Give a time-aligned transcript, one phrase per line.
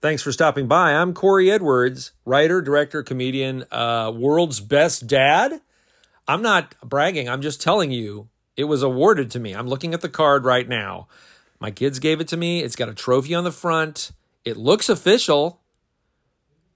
[0.00, 0.92] Thanks for stopping by.
[0.92, 5.62] I'm Corey Edwards, writer, director, comedian, uh, world's best dad.
[6.28, 7.28] I'm not bragging.
[7.28, 9.52] I'm just telling you it was awarded to me.
[9.52, 11.08] I'm looking at the card right now.
[11.58, 12.62] My kids gave it to me.
[12.62, 14.12] It's got a trophy on the front.
[14.44, 15.62] It looks official.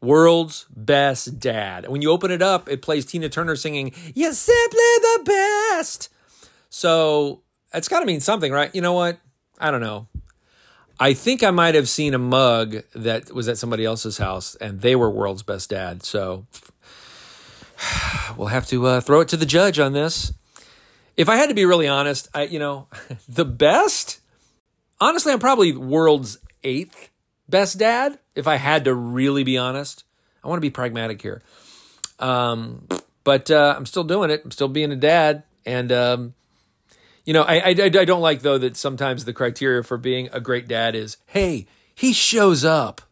[0.01, 1.89] World's best dad.
[1.89, 6.09] When you open it up, it plays Tina Turner singing, You're simply the best.
[6.71, 7.43] So
[7.75, 8.73] it's got to mean something, right?
[8.75, 9.19] You know what?
[9.59, 10.07] I don't know.
[11.01, 14.81] I think I might have seen a mug that was at somebody else's house, and
[14.81, 16.03] they were world's best dad.
[16.03, 16.47] So
[18.37, 20.33] we'll have to uh, throw it to the judge on this.
[21.17, 22.89] If I had to be really honest, I you know
[23.29, 24.21] the best.
[25.01, 27.11] Honestly, I'm probably world's eighth
[27.49, 28.19] best dad.
[28.35, 30.05] If I had to really be honest,
[30.43, 31.43] I want to be pragmatic here.
[32.19, 32.87] Um,
[33.25, 34.43] but uh, I'm still doing it.
[34.45, 36.35] I'm still being a dad, and um,
[37.25, 40.41] you know, I, I, I don't like though that sometimes the criteria for being a
[40.41, 43.03] great dad is, hey, he shows up.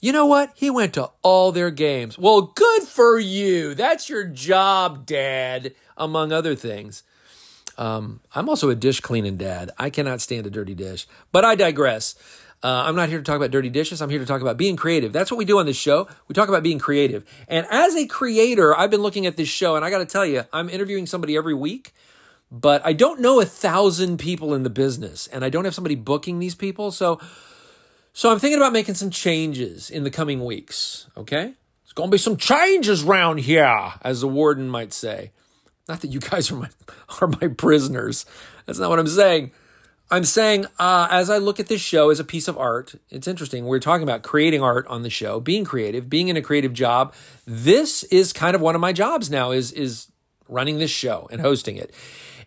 [0.00, 0.52] You know what?
[0.54, 2.16] He went to all their games.
[2.16, 3.74] Well, good for you.
[3.74, 7.02] That's your job, dad, among other things.
[7.76, 9.70] Um, I'm also a dish cleaning dad.
[9.78, 12.14] I cannot stand a dirty dish, but I digress.
[12.62, 14.02] Uh, I'm not here to talk about dirty dishes.
[14.02, 15.12] I'm here to talk about being creative.
[15.12, 16.08] That's what we do on this show.
[16.28, 17.24] We talk about being creative.
[17.48, 20.26] And as a creator, I've been looking at this show, and I got to tell
[20.26, 21.92] you, I'm interviewing somebody every week
[22.50, 25.94] but I don't know a thousand people in the business and I don't have somebody
[25.94, 26.90] booking these people.
[26.90, 27.20] So,
[28.12, 31.06] so I'm thinking about making some changes in the coming weeks.
[31.16, 31.54] Okay.
[31.84, 35.30] it's going to be some changes around here, as the warden might say.
[35.88, 36.70] Not that you guys are my,
[37.20, 38.26] are my prisoners.
[38.66, 39.52] That's not what I'm saying.
[40.12, 43.28] I'm saying, uh, as I look at this show as a piece of art, it's
[43.28, 43.66] interesting.
[43.66, 47.14] We're talking about creating art on the show, being creative, being in a creative job.
[47.46, 50.10] This is kind of one of my jobs now is, is
[50.48, 51.94] running this show and hosting it.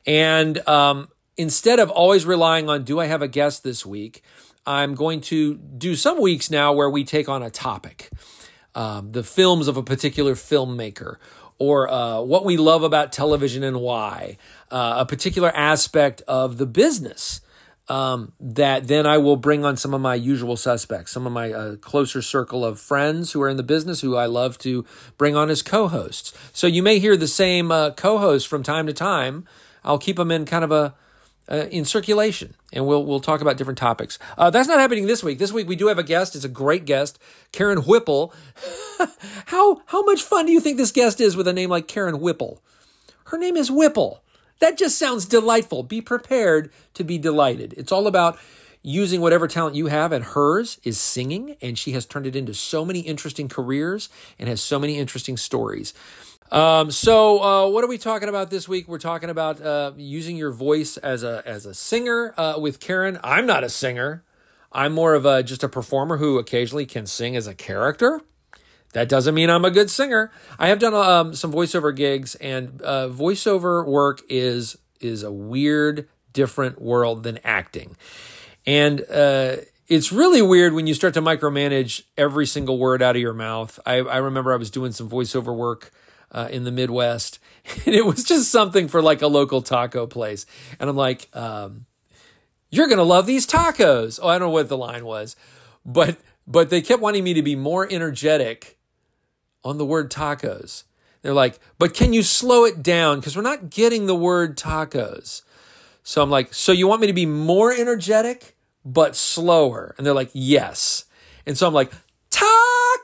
[0.06, 1.08] And um,
[1.38, 4.24] instead of always relying on, do I have a guest this week?
[4.66, 8.10] I'm going to do some weeks now where we take on a topic,
[8.76, 11.16] um, the films of a particular filmmaker,
[11.60, 14.38] or uh, what we love about television and why,
[14.70, 17.40] uh, a particular aspect of the business.
[17.90, 21.52] Um, that then I will bring on some of my usual suspects, some of my
[21.52, 24.86] uh, closer circle of friends who are in the business who I love to
[25.18, 26.34] bring on as co hosts.
[26.54, 29.46] So you may hear the same uh, co host from time to time
[29.84, 30.96] I'll keep them in kind of a
[31.50, 34.18] uh, in circulation, and we'll we'll talk about different topics.
[34.38, 35.40] Uh, that's not happening this week.
[35.40, 36.36] This week we do have a guest.
[36.36, 37.20] It's a great guest,
[37.52, 38.34] Karen Whipple.
[39.48, 42.20] how how much fun do you think this guest is with a name like Karen
[42.20, 42.62] Whipple?
[43.26, 44.24] Her name is Whipple.
[44.60, 45.84] That just sounds delightful.
[45.84, 47.74] Be prepared to be delighted.
[47.78, 48.40] It's all about
[48.82, 52.54] using whatever talent you have, and hers is singing, and she has turned it into
[52.54, 55.94] so many interesting careers and has so many interesting stories.
[56.52, 58.88] Um, so, uh, what are we talking about this week?
[58.88, 63.20] We're talking about uh, using your voice as a as a singer uh, with Karen.
[63.24, 64.24] I'm not a singer.
[64.72, 68.22] I'm more of a just a performer who occasionally can sing as a character.
[68.94, 70.32] That doesn't mean I'm a good singer.
[70.58, 76.08] I have done um, some voiceover gigs, and uh, voiceover work is is a weird,
[76.32, 77.98] different world than acting,
[78.66, 83.22] and uh, it's really weird when you start to micromanage every single word out of
[83.22, 83.80] your mouth.
[83.86, 85.92] I, I remember I was doing some voiceover work
[86.32, 87.40] uh, in the Midwest.
[87.86, 90.46] And it was just something for like a local taco place.
[90.82, 91.86] And I'm like, um,
[92.70, 94.20] you're to love these tacos.
[94.22, 95.38] Oh, I don't know what the line was,
[95.86, 98.78] but, but they kept wanting me to be more energetic
[99.64, 100.84] on the word tacos.
[101.22, 103.20] They're like, but can you slow it down?
[103.20, 105.42] Because we're not getting the word tacos.
[106.04, 109.96] So I'm like, so you want me to be more energetic, but slower?
[109.98, 111.06] And they're like, yes.
[111.46, 111.92] And so I'm like,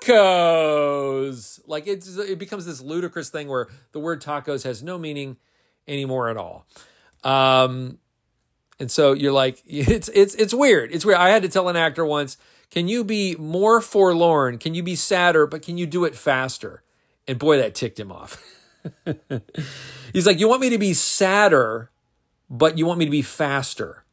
[0.01, 1.61] tacos.
[1.65, 5.37] Like it's it becomes this ludicrous thing where the word tacos has no meaning
[5.87, 6.65] anymore at all.
[7.23, 7.99] Um,
[8.79, 10.91] and so you're like, it's it's it's weird.
[10.91, 11.19] It's weird.
[11.19, 12.37] I had to tell an actor once,
[12.71, 14.57] can you be more forlorn?
[14.57, 16.83] Can you be sadder, but can you do it faster?
[17.27, 18.43] And boy, that ticked him off.
[20.13, 21.91] He's like, you want me to be sadder,
[22.49, 24.03] but you want me to be faster.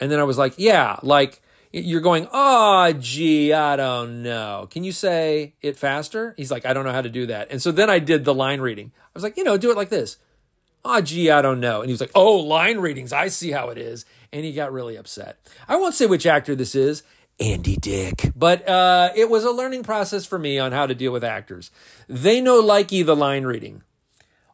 [0.00, 1.40] And then I was like, yeah, like
[1.72, 4.68] you're going, oh, gee, I don't know.
[4.70, 6.34] Can you say it faster?
[6.36, 7.50] He's like, I don't know how to do that.
[7.50, 8.92] And so then I did the line reading.
[8.96, 10.18] I was like, you know, do it like this.
[10.84, 11.80] Oh, gee, I don't know.
[11.80, 13.12] And he was like, oh, line readings.
[13.12, 14.04] I see how it is.
[14.32, 15.38] And he got really upset.
[15.66, 17.02] I won't say which actor this is.
[17.40, 18.30] Andy Dick.
[18.34, 21.70] But uh, it was a learning process for me on how to deal with actors.
[22.08, 23.82] They know likey the line reading.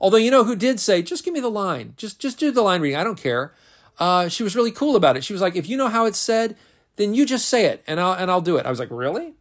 [0.00, 1.94] Although you know who did say, just give me the line.
[1.96, 2.98] Just just do the line reading.
[2.98, 3.52] I don't care.
[3.98, 5.24] Uh, she was really cool about it.
[5.24, 6.56] She was like, if you know how it's said,
[6.96, 8.64] then you just say it and I'll and I'll do it.
[8.64, 9.34] I was like, really?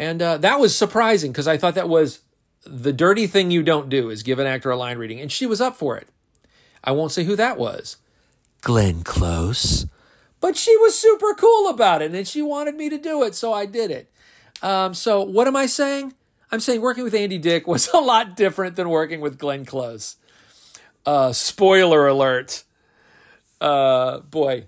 [0.00, 2.20] and uh, that was surprising because I thought that was
[2.64, 5.46] the dirty thing you don't do is give an actor a line reading, and she
[5.46, 6.08] was up for it.
[6.82, 7.98] I won't say who that was.
[8.62, 9.86] Glenn Close.
[10.40, 13.52] But she was super cool about it, and she wanted me to do it, so
[13.52, 14.10] I did it.
[14.62, 16.14] Um, so what am I saying?
[16.52, 20.16] I'm saying working with Andy Dick was a lot different than working with Glenn Close.
[21.06, 22.64] Uh, spoiler alert.
[23.60, 24.64] Uh, boy,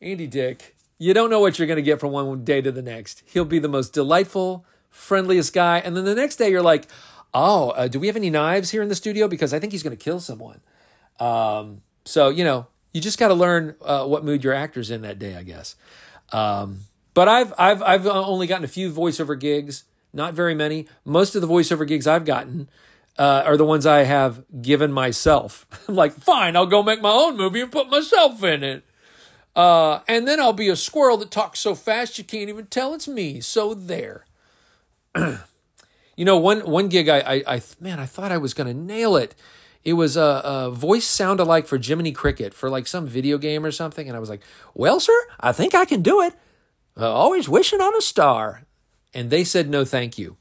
[0.00, 2.82] Andy Dick, you don't know what you're going to get from one day to the
[2.82, 3.22] next.
[3.26, 5.78] He'll be the most delightful, friendliest guy.
[5.78, 6.86] And then the next day, you're like,
[7.32, 9.26] oh, uh, do we have any knives here in the studio?
[9.26, 10.60] Because I think he's going to kill someone.
[11.18, 15.02] Um, so, you know, you just got to learn uh, what mood your actor's in
[15.02, 15.76] that day, I guess.
[16.32, 16.80] Um,
[17.12, 20.86] but I've, I've, I've only gotten a few voiceover gigs, not very many.
[21.04, 22.68] Most of the voiceover gigs I've gotten
[23.18, 25.66] uh, are the ones I have given myself.
[25.88, 28.84] I'm like, fine, I'll go make my own movie and put myself in it.
[29.56, 32.94] Uh, and then I'll be a squirrel that talks so fast you can't even tell
[32.94, 33.40] it's me.
[33.40, 34.24] So there.
[35.16, 39.16] you know, one one gig I, I, I man, I thought I was to nail
[39.16, 39.36] it.
[39.84, 43.64] It was a, a voice sound alike for Jiminy Cricket for like some video game
[43.64, 44.42] or something, and I was like,
[44.72, 46.34] "Well, sir, I think I can do it."
[46.98, 48.62] Uh, always wishing on a star,
[49.12, 50.38] and they said no, thank you.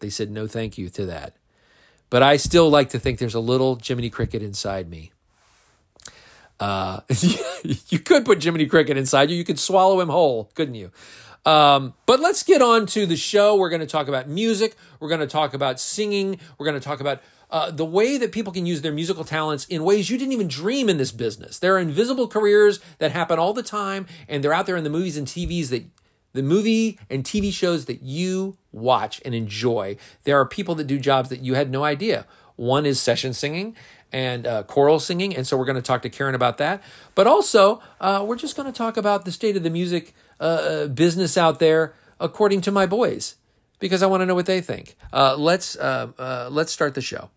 [0.00, 1.36] They said no, thank you to that.
[2.10, 5.12] But I still like to think there's a little Jiminy Cricket inside me.
[6.60, 7.00] Uh,
[7.88, 9.36] you could put Jiminy Cricket inside you.
[9.36, 10.90] You could swallow him whole, couldn't you?
[11.44, 13.56] Um, but let's get on to the show.
[13.56, 14.74] We're going to talk about music.
[14.98, 16.40] We're going to talk about singing.
[16.58, 17.20] We're going to talk about
[17.50, 20.48] uh, the way that people can use their musical talents in ways you didn't even
[20.48, 21.58] dream in this business.
[21.58, 24.90] There are invisible careers that happen all the time, and they're out there in the
[24.90, 25.84] movies and TVs that
[26.32, 29.96] the movie and TV shows that you watch and enjoy.
[30.24, 32.26] There are people that do jobs that you had no idea.
[32.56, 33.74] One is session singing,
[34.12, 35.34] and uh, choral singing.
[35.34, 36.82] And so we're going to talk to Karen about that.
[37.14, 40.42] But also, uh, we're just going to talk about the state of the music uh,
[40.42, 43.36] uh, business out there according to my boys,
[43.78, 44.96] because I want to know what they think.
[45.12, 47.30] Uh, let's uh, let's start the show.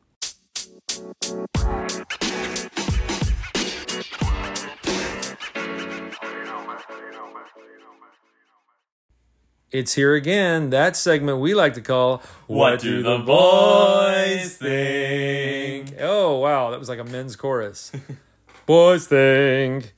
[9.71, 15.93] It's here again, that segment we like to call What Do the Boys Think?
[15.99, 17.91] Oh, wow, that was like a men's chorus.
[18.65, 19.93] boys think.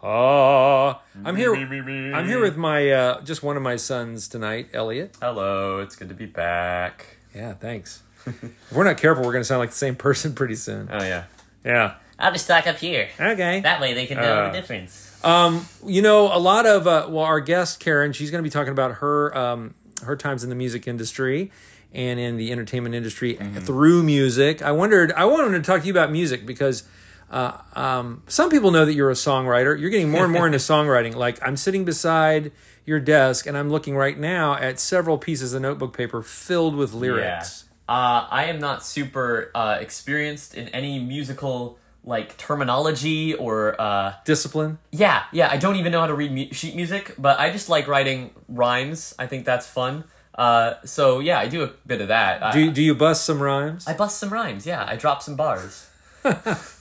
[0.00, 1.02] Ah.
[1.24, 5.16] I'm here I'm here with my uh, just one of my sons tonight, Elliot.
[5.20, 7.18] Hello, it's good to be back.
[7.34, 8.04] Yeah, thanks.
[8.26, 10.88] If we're not careful, we're going to sound like the same person pretty soon.
[10.90, 11.24] Oh yeah.
[11.64, 11.94] Yeah.
[12.18, 13.08] I'll just talk up here.
[13.20, 13.60] Okay.
[13.60, 15.02] That way they can know Uh, the difference.
[15.24, 18.52] Um, you know, a lot of uh, well, our guest Karen, she's going to be
[18.52, 19.74] talking about her um,
[20.04, 21.50] her times in the music industry
[21.92, 24.60] and in the entertainment industry through music.
[24.62, 26.82] I wondered, I wanted to talk to you about music because
[27.30, 29.78] uh, um, some people know that you're a songwriter.
[29.78, 31.14] You're getting more and more into songwriting.
[31.14, 32.52] Like I'm sitting beside
[32.84, 36.92] your desk and I'm looking right now at several pieces of notebook paper filled with
[36.92, 37.64] lyrics.
[37.88, 44.78] Uh, I am not super uh, experienced in any musical like terminology or uh, Discipline.
[44.92, 45.48] yeah, yeah.
[45.50, 48.30] I don't even know how to read mu- sheet music, but I just like writing
[48.48, 49.14] rhymes.
[49.18, 50.04] I think that's fun.
[50.34, 52.52] Uh, so yeah, I do a bit of that.
[52.52, 53.86] Do do you bust some rhymes?
[53.88, 54.66] I bust some rhymes.
[54.66, 55.88] Yeah, I drop some bars.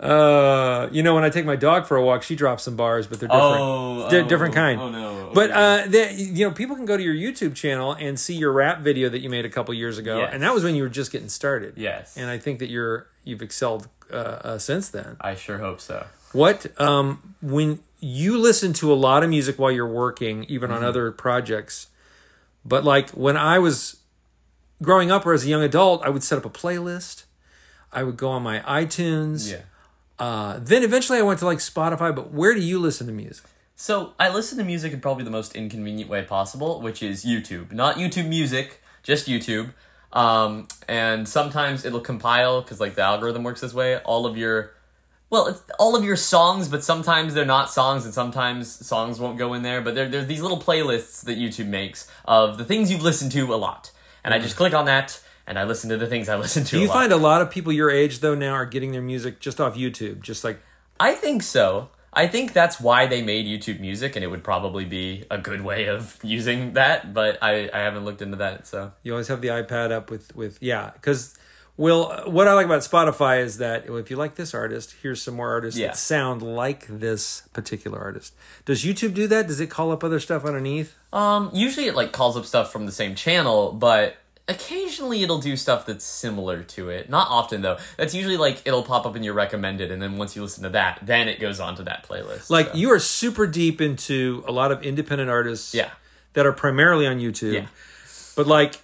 [0.00, 3.06] Uh, you know, when I take my dog for a walk, she drops some bars,
[3.06, 3.60] but they're different.
[3.60, 4.80] Oh, Di- oh, different kind.
[4.80, 5.30] oh, no.
[5.34, 8.50] But uh, the, you know, people can go to your YouTube channel and see your
[8.52, 10.30] rap video that you made a couple years ago, Yes.
[10.32, 11.74] and that was when you were just getting started.
[11.76, 12.16] Yes.
[12.16, 15.16] And I think that you're you've excelled uh, uh, since then.
[15.20, 16.06] I sure hope so.
[16.32, 20.78] What um, when you listen to a lot of music while you're working, even Mm-hmm.
[20.78, 21.88] on other projects,
[22.64, 23.98] but like when I was
[24.82, 27.24] growing up or as a young adult, I would set up a playlist.
[27.92, 29.50] I would go on my iTunes.
[29.52, 29.58] Yeah.
[30.20, 33.46] Uh, then eventually I went to like Spotify, but where do you listen to music?
[33.74, 37.72] So I listen to music in probably the most inconvenient way possible, which is YouTube.
[37.72, 39.72] Not YouTube Music, just YouTube.
[40.12, 43.96] Um, and sometimes it'll compile because like the algorithm works this way.
[44.00, 44.72] All of your,
[45.30, 49.38] well, it's all of your songs, but sometimes they're not songs, and sometimes songs won't
[49.38, 49.80] go in there.
[49.80, 53.54] But there, there's these little playlists that YouTube makes of the things you've listened to
[53.54, 56.36] a lot, and I just click on that and I listen to the things I
[56.44, 56.70] listen to.
[56.72, 56.94] Do you a lot.
[56.94, 59.76] find a lot of people your age though now are getting their music just off
[59.76, 60.60] YouTube, just like
[60.98, 61.88] I think so.
[62.12, 65.60] I think that's why they made YouTube Music, and it would probably be a good
[65.60, 67.14] way of using that.
[67.14, 70.34] But I, I haven't looked into that, so you always have the iPad up with
[70.34, 71.36] with yeah, because.
[71.76, 75.36] Well, what I like about Spotify is that if you like this artist, here's some
[75.36, 75.86] more artists Yeah.
[75.86, 78.34] that sound like this particular artist.
[78.66, 79.46] Does YouTube do that?
[79.46, 80.94] Does it call up other stuff underneath?
[81.14, 84.16] um, usually it like calls up stuff from the same channel, but
[84.50, 87.08] occasionally it'll do stuff that's similar to it.
[87.08, 87.78] Not often though.
[87.96, 90.70] That's usually like it'll pop up in your recommended, and then once you listen to
[90.70, 92.50] that, then it goes on to that playlist.
[92.50, 92.74] Like so.
[92.74, 95.74] you are super deep into a lot of independent artists.
[95.74, 95.90] Yeah.
[96.34, 97.54] that are primarily on YouTube.
[97.54, 97.66] Yeah.
[98.36, 98.80] But like,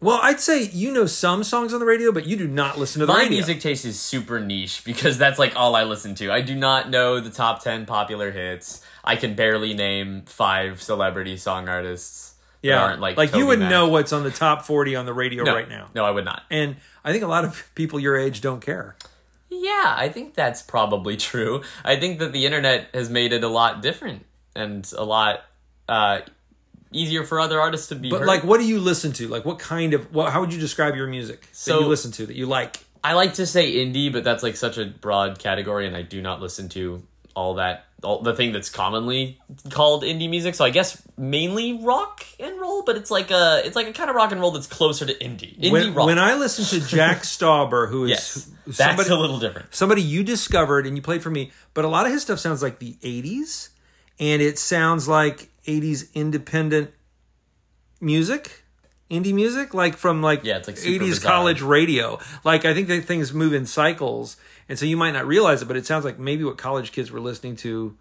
[0.00, 3.00] well, I'd say you know some songs on the radio, but you do not listen
[3.00, 3.24] to the radio.
[3.24, 3.36] My radio.
[3.38, 6.30] music taste is super niche because that's like all I listen to.
[6.30, 8.82] I do not know the top 10 popular hits.
[9.02, 12.34] I can barely name five celebrity song artists.
[12.62, 13.70] Yeah, aren't like like you Toby would Mac.
[13.70, 15.88] know what's on the top forty on the radio no, right now.
[15.94, 16.42] No, I would not.
[16.50, 18.96] And I think a lot of people your age don't care.
[19.48, 21.62] Yeah, I think that's probably true.
[21.84, 25.40] I think that the internet has made it a lot different and a lot
[25.88, 26.20] uh,
[26.92, 28.26] easier for other artists to be But heard.
[28.26, 29.28] like, what do you listen to?
[29.28, 30.12] Like, what kind of?
[30.12, 32.78] What, how would you describe your music that So- you listen to that you like?
[33.04, 36.20] I like to say indie, but that's like such a broad category, and I do
[36.20, 37.04] not listen to
[37.36, 37.84] all that.
[38.22, 39.38] The thing that's commonly
[39.70, 43.74] called indie music, so I guess mainly rock and roll, but it's like a it's
[43.76, 45.58] like a kind of rock and roll that's closer to indie.
[45.58, 46.06] Indie When, rock.
[46.06, 49.74] when I listen to Jack Stauber, who is yes, that's somebody, a little different.
[49.74, 52.62] somebody you discovered and you played for me, but a lot of his stuff sounds
[52.62, 53.70] like the '80s,
[54.20, 56.90] and it sounds like '80s independent
[58.00, 58.64] music,
[59.10, 61.32] indie music, like from like Yeah, it's like '80s bizarre.
[61.32, 62.18] college radio.
[62.44, 64.36] Like I think that things move in cycles,
[64.68, 67.10] and so you might not realize it, but it sounds like maybe what college kids
[67.10, 67.96] were listening to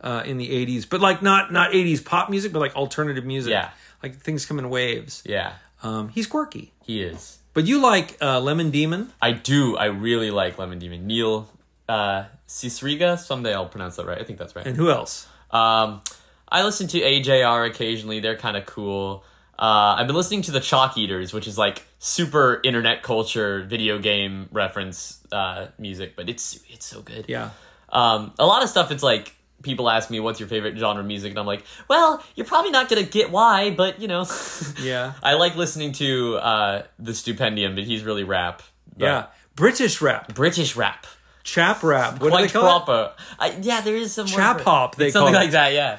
[0.00, 3.50] uh, in the '80s, but like not not '80s pop music, but like alternative music.
[3.50, 3.70] Yeah.
[4.02, 5.22] like things come in waves.
[5.26, 7.38] Yeah, Um, he's quirky, he is.
[7.54, 9.12] but you like uh, Lemon Demon.
[9.22, 9.76] I do.
[9.76, 11.06] I really like Lemon Demon.
[11.06, 11.48] Neil
[11.88, 13.18] uh, Cicierega.
[13.18, 14.20] Someday I'll pronounce that right.
[14.20, 14.66] I think that's right.
[14.66, 15.26] And who else?
[15.50, 16.02] Um,
[16.48, 18.20] I listen to AJR occasionally.
[18.20, 19.24] They're kind of cool.
[19.58, 24.48] Uh, I've been listening to the Chalkeaters, which is like super internet culture, video game
[24.52, 27.26] reference uh, music, but it's it's so good.
[27.28, 27.50] Yeah.
[27.90, 28.90] Um, a lot of stuff.
[28.90, 29.32] It's like
[29.62, 32.72] people ask me, "What's your favorite genre of music?" and I'm like, "Well, you're probably
[32.72, 34.26] not gonna get why, but you know."
[34.82, 35.12] Yeah.
[35.22, 38.62] I like listening to uh, the Stupendium, but he's really rap.
[38.96, 39.26] Yeah.
[39.54, 41.06] British rap, British rap.
[41.44, 42.20] chap rap.
[42.20, 42.84] What do they call it?
[42.84, 43.12] proper.
[43.38, 45.44] I, yeah, there is some Chap hop, they something call it.
[45.46, 45.72] like that.
[45.72, 45.98] Yeah.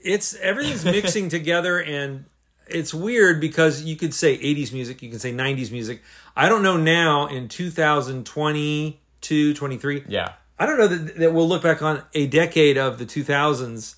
[0.00, 2.24] It's everything's mixing together and
[2.70, 6.02] it's weird because you could say 80s music, you can say 90s music.
[6.36, 10.04] I don't know now in 2022, 23.
[10.08, 10.32] Yeah.
[10.58, 13.94] I don't know that, that we'll look back on a decade of the 2000s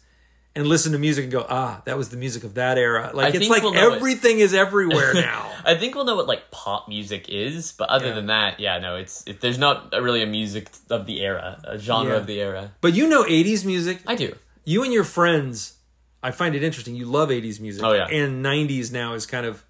[0.54, 3.10] and listen to music and go, ah, that was the music of that era.
[3.14, 5.50] Like I it's like we'll everything is everywhere now.
[5.64, 8.14] I think we'll know what like pop music is, but other Yeah.
[8.14, 11.78] than that, yeah, no, it's it, there's not really a music of the era, a
[11.78, 12.18] genre Yeah.
[12.18, 12.72] of the era.
[12.80, 14.00] but you know 80s music.
[14.06, 14.34] I do.
[14.64, 15.74] you and your friends,
[16.22, 16.94] I find it interesting.
[16.96, 17.82] You love 80s music.
[17.84, 18.06] Oh, yeah.
[18.06, 19.64] And 90s now is kind of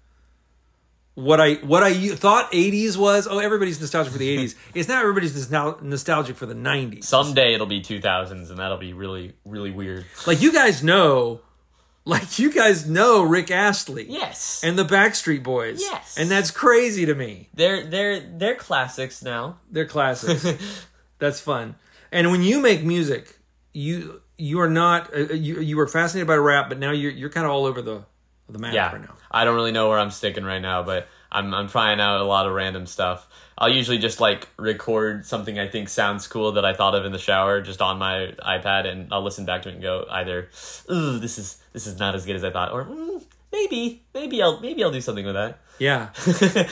[1.15, 3.27] what I what I thought 80s was.
[3.27, 4.55] Oh, everybody's nostalgic for the 80s.
[4.73, 7.03] It's not everybody's nostalgic for the 90s.
[7.03, 10.05] Someday it'll be 2000s, and that'll be really really weird.
[10.25, 11.41] like you guys know,
[12.05, 14.05] like you guys know Rick Astley.
[14.09, 15.81] Yes, And the Backstreet Boys.
[15.81, 16.17] Yes.
[16.17, 17.49] And that's crazy to me.
[17.53, 19.57] they're they're they're classics now.
[19.69, 20.45] They're classics.
[21.19, 21.75] that's fun.
[22.11, 23.37] And when you make music,
[23.73, 27.29] you you are not uh, you you were fascinated by rap, but now you're you're
[27.29, 28.03] kind of all over the
[28.49, 29.15] the map Yeah, right now.
[29.29, 32.25] I don't really know where I'm sticking right now, but I'm I'm trying out a
[32.25, 33.27] lot of random stuff.
[33.57, 37.11] I'll usually just like record something I think sounds cool that I thought of in
[37.11, 40.49] the shower just on my iPad, and I'll listen back to it and go either,
[40.91, 44.41] "Ooh, this is this is not as good as I thought," or mm, maybe maybe
[44.41, 45.59] I'll maybe I'll do something with that.
[45.77, 46.09] Yeah.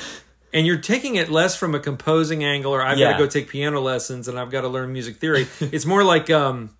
[0.53, 3.49] and you're taking it less from a composing angle or I've got to go take
[3.49, 5.47] piano lessons and I've got to learn music theory.
[5.59, 6.71] it's more like um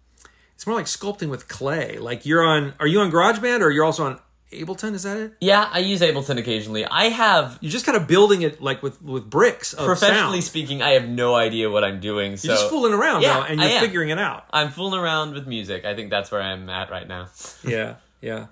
[0.60, 2.00] it's more like sculpting with clay.
[2.00, 4.20] Like you're on are you on GarageBand or you're also on
[4.52, 5.34] Ableton, is that it?
[5.40, 6.84] Yeah, I use Ableton occasionally.
[6.86, 10.44] I have You're just kind of building it like with with bricks of professionally sound.
[10.44, 12.36] speaking, I have no idea what I'm doing.
[12.36, 14.48] So You're just fooling around Yeah, now and you're figuring it out.
[14.52, 15.86] I'm fooling around with music.
[15.86, 17.30] I think that's where I'm at right now.
[17.66, 18.48] Yeah, yeah.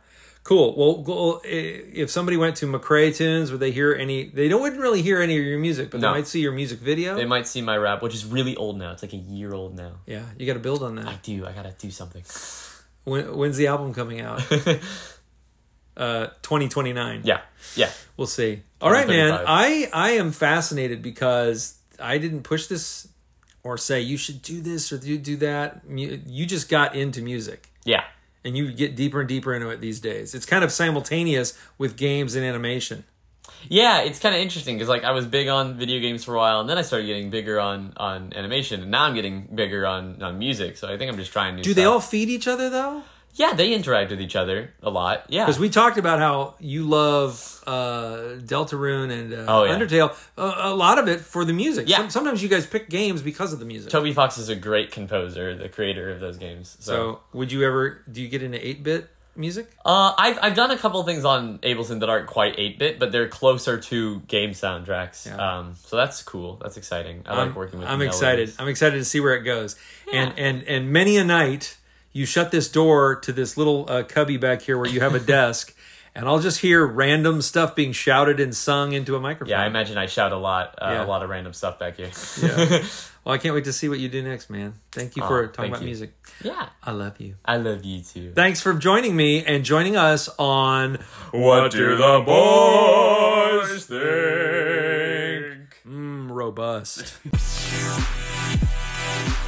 [0.47, 0.77] Cool.
[0.77, 4.29] Well, well, if somebody went to McCrae Tunes, would they hear any?
[4.29, 6.07] They don't wouldn't really hear any of your music, but No.
[6.07, 7.17] they might see your music video.
[7.17, 8.93] They might see my rap, which is really old now.
[8.93, 9.99] It's like a year old now.
[10.05, 11.05] yeah, you got to build on that.
[11.05, 11.45] I do.
[11.45, 12.23] I gotta do something.
[13.03, 14.41] When, when's the album coming out?
[15.97, 17.23] uh, twenty twenty nine.
[17.25, 17.41] Yeah,
[17.75, 17.91] yeah.
[18.15, 18.61] We'll see.
[18.79, 19.33] All right, man.
[19.45, 23.09] I I am fascinated because I didn't push this
[23.63, 25.81] or say you should do this or do do that.
[25.89, 27.67] You just got into music.
[27.83, 28.05] Yeah.
[28.47, 30.33] And you get deeper and deeper into it these days.
[30.33, 33.03] It's kind of simultaneous with games and animation.
[33.67, 36.37] Yeah, it's kind of interesting because like I was big on video games for a
[36.37, 39.85] while, and then I started getting bigger on on animation, and now I'm getting bigger
[39.85, 40.77] on on music.
[40.77, 41.61] So I think I'm just trying new.
[41.61, 43.03] Do they all feed each other though?
[43.37, 45.25] Yeah, they interact with each other a lot.
[45.29, 49.77] Yeah, Because we talked about how you love uh, Deltarune and uh, Oh, yeah.
[49.77, 50.15] Undertale.
[50.37, 51.87] Uh, a lot of it for the music.
[51.87, 51.97] Yeah.
[51.97, 53.91] Some, sometimes you guys pick games because of the music.
[53.91, 56.77] Toby Fox is a great composer, the creator of those games.
[56.79, 58.01] So, so, would you ever?
[58.11, 59.69] Do you get into eight bit music?
[59.85, 63.11] uh, I've I've done a couple things on Ableton that aren't quite eight bit, but
[63.11, 65.27] they're closer to game soundtracks.
[65.27, 65.35] Yeah.
[65.59, 66.57] Um, so that's cool.
[66.61, 67.21] That's exciting.
[67.27, 67.87] I like working with.
[67.87, 68.51] I'm excited.
[68.57, 69.75] I'm excited to see where it goes.
[70.11, 71.77] And and and many a night
[72.13, 75.19] you shut this door to this little uh, cubby back here where you have a
[75.37, 75.75] desk,
[76.15, 79.51] and I'll just hear random stuff being shouted and sung into a microphone.
[79.51, 81.05] Yeah, I imagine I shout a lot, uh, Yeah.
[81.05, 82.11] a lot of random stuff back here.
[82.41, 82.83] Yeah.
[83.27, 84.75] Well, I can't wait to see what you do next, man.
[84.89, 85.87] Thank you for talking about you.
[85.87, 86.13] music.
[86.41, 86.69] yeah.
[86.81, 87.35] I love you.
[87.43, 88.31] I love you too.
[88.33, 90.95] Thanks for joining me and joining us on
[91.31, 95.75] What do the boys think?
[95.85, 97.17] mm, Robust.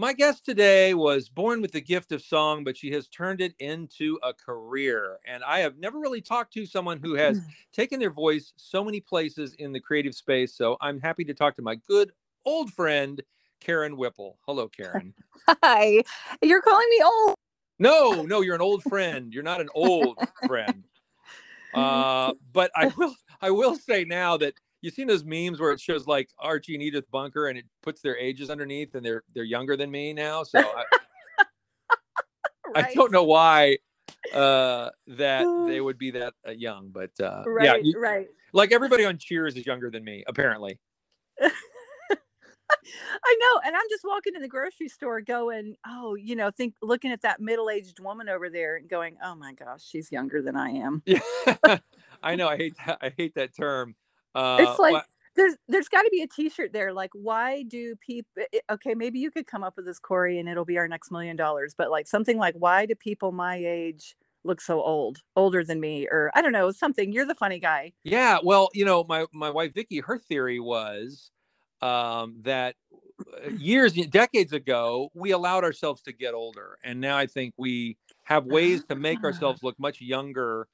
[0.00, 3.54] My guest today was born with the gift of song, but she has turned it
[3.58, 5.18] into a career.
[5.26, 7.38] And I have never really talked to someone who has
[7.74, 10.54] taken their voice so many places in the creative space.
[10.54, 12.12] So I'm happy to talk to my good
[12.46, 13.20] old friend,
[13.60, 14.38] Karen Whipple.
[14.46, 15.12] Hello, Karen.
[15.62, 16.02] Hi.
[16.40, 17.34] You're calling me old.
[17.78, 19.34] No, no, you're an old friend.
[19.34, 20.16] You're not an old
[20.46, 20.84] friend.
[21.72, 25.80] Uh, but I will, I will say now that you've seen those memes where it
[25.80, 29.44] shows like Archie and Edith Bunker, and it puts their ages underneath, and they're they're
[29.44, 30.42] younger than me now.
[30.42, 30.84] So I,
[32.76, 33.78] I don't know why
[34.34, 38.28] uh, that they would be that uh, young, but uh, Right, yeah, you- right.
[38.52, 40.78] like everybody on Cheers is younger than me, apparently.
[43.22, 43.60] I know.
[43.66, 47.22] And I'm just walking in the grocery store going, oh, you know, think looking at
[47.22, 50.70] that middle aged woman over there and going, oh my gosh, she's younger than I
[50.70, 51.02] am.
[51.04, 51.20] Yeah,
[52.22, 52.48] I know.
[52.48, 52.98] I hate that.
[53.02, 53.94] I hate that term.
[54.34, 55.02] Uh, It's like wha-
[55.36, 58.30] there's there's got to be a t-shirt there like why do people
[58.70, 61.36] okay maybe you could come up with this corey and it'll be our next million
[61.36, 65.80] dollars but like something like why do people my age look so old older than
[65.80, 69.26] me or i don't know something you're the funny guy Yeah, well, you know, my
[69.32, 71.30] my wife Vicky, her theory was
[71.82, 72.76] um, that
[73.44, 77.98] uh, years, decades ago, we allowed ourselves to get older, and now I think we
[78.24, 79.26] have ways to make Ah.
[79.28, 80.68] ourselves look much younger.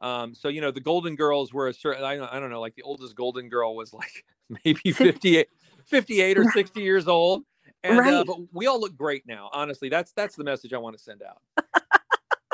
[0.00, 2.04] Um, so you know, the Golden Girls were a certain.
[2.04, 4.24] I don't, I don't know, like the oldest Golden Girl was like
[4.64, 5.48] maybe 58,
[5.86, 7.44] 58 or sixty years old,
[7.82, 9.50] and uh, but we all look great now.
[9.52, 11.42] Honestly, that's that's the message I want to send out.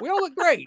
[0.03, 0.67] we all look great.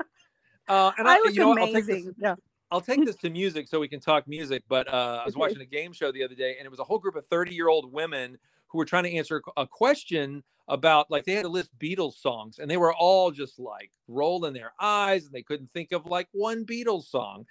[0.68, 2.36] Uh, and I, i look you know, what, I'll take this, amazing yeah
[2.72, 4.64] I'll take this to music so we can talk music.
[4.68, 6.84] But uh, I was watching a game show the other day, and it was a
[6.84, 8.38] whole group of 30 year old women
[8.70, 12.60] who were trying to answer a question about like they had to list Beatles songs,
[12.60, 16.28] and they were all just like rolling their eyes, and they couldn't think of like
[16.32, 17.46] one Beatles song.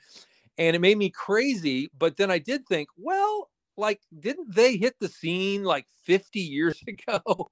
[0.56, 1.88] And it made me crazy.
[1.96, 6.82] But then I did think, well, like, didn't they hit the scene like 50 years
[6.88, 7.50] ago,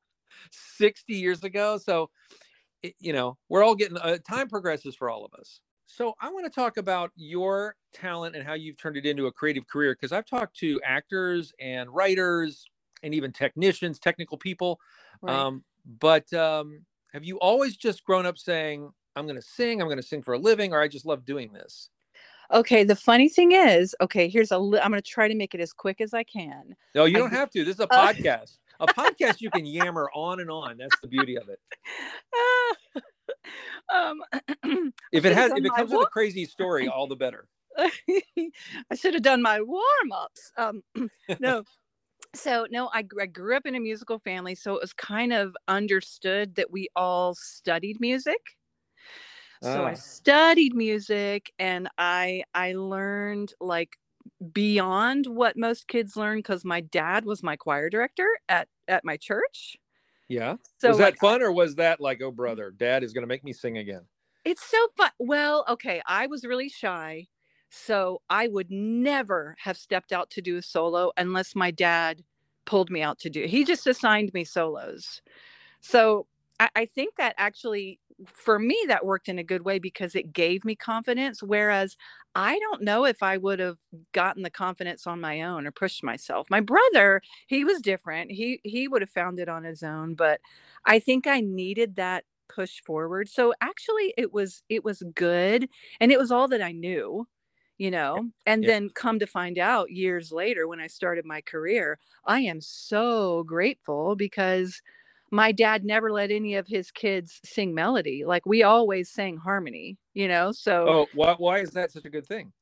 [0.51, 1.79] 60 years ago?
[1.79, 2.11] So,
[2.99, 5.61] you know, we're all getting uh, time progresses for all of us.
[5.87, 9.33] So I want to talk about your talent and how you've turned it into a
[9.33, 12.67] creative career because I've talked to actors and writers
[13.03, 14.81] and even technicians, technical people.
[15.23, 15.35] right.
[15.37, 15.65] Um,
[16.01, 20.01] but um, have you always just grown up saying, "I'm going to sing, I'm going
[20.01, 21.91] to sing for a living," or "I just love doing this"?
[22.53, 25.53] okay the funny thing is okay here's a li- i'm going to try to make
[25.53, 27.65] it as quick as i can No, you don't d- have to.
[27.65, 28.59] This is a Uh, podcast.
[28.79, 30.77] a podcast you can yammer on and on.
[30.77, 31.59] That's the beauty of it.
[33.93, 34.23] um
[35.13, 37.49] If it has, if it comes with a crazy story, all the better.
[37.77, 37.91] I
[38.95, 40.53] should have done my warm ups.
[40.57, 40.83] Um,
[41.41, 41.65] no.
[42.37, 44.55] So, no, I, I grew up in a musical family.
[44.55, 48.57] So it was kind of understood that we all studied music.
[49.63, 49.87] So Ah.
[49.87, 53.97] I studied music and I I learned like
[54.53, 59.17] beyond what most kids learn because my dad was my choir director at at my
[59.17, 59.77] church.
[60.29, 60.57] Yeah.
[60.79, 63.29] So was that like, fun or was that like, oh brother, dad is going to
[63.29, 64.07] make me sing again?
[64.45, 65.11] It's so fun.
[65.19, 67.27] Well, okay, I was really shy.
[67.71, 72.23] So I would never have stepped out to do a solo unless my dad
[72.65, 73.45] pulled me out to do.
[73.47, 75.21] He just assigned me solos.
[75.81, 76.27] So
[76.61, 80.33] I, I think that actually for me that worked in a good way because it
[80.33, 81.43] gave me confidence.
[81.43, 81.97] Whereas
[82.35, 83.79] I don't know if I would have
[84.13, 86.47] gotten the confidence on my own or pushed myself.
[86.51, 88.31] My brother, he was different.
[88.33, 90.41] He he would have found it on his own, but
[90.85, 93.29] I think I needed that push forward.
[93.29, 95.69] So actually it was it was good
[96.01, 97.27] and it was all that I knew,
[97.79, 98.31] you know.
[98.47, 98.69] And Yeah.
[98.69, 103.43] then come to find out years later when I started my career, I am so
[103.45, 104.81] grateful because
[105.31, 108.25] my dad never let any of his kids sing melody.
[108.25, 110.53] Like we always sang harmony, you know.
[110.53, 112.53] So Oh, why, why is that such a good thing?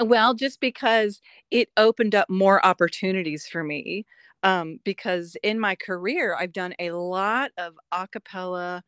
[0.00, 4.06] well, just because it opened up more opportunities for me.
[4.42, 8.82] Um, because in my career, I've done a lot of acapella,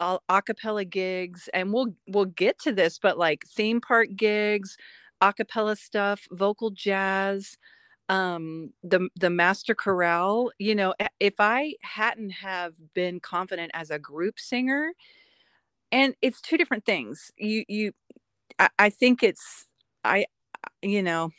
[0.00, 4.76] a acapella gigs, and we'll we'll get to this, but like theme park gigs,
[5.22, 7.58] acapella stuff, vocal jazz,
[8.10, 10.50] um, the the master chorale.
[10.58, 14.92] You know, if I hadn't have been confident as a group singer,
[15.92, 17.30] and it's two different things.
[17.38, 17.92] You you,
[18.58, 19.66] I, I think it's
[20.04, 20.26] I,
[20.82, 21.30] you know,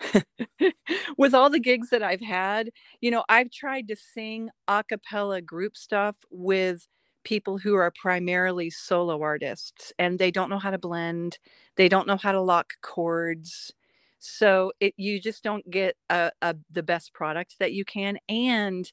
[1.18, 5.42] with all the gigs that I've had, you know, I've tried to sing a cappella
[5.42, 6.86] group stuff with
[7.24, 11.38] people who are primarily solo artists and they don't know how to blend,
[11.76, 13.72] they don't know how to lock chords.
[14.18, 18.90] So it you just don't get a, a the best product that you can and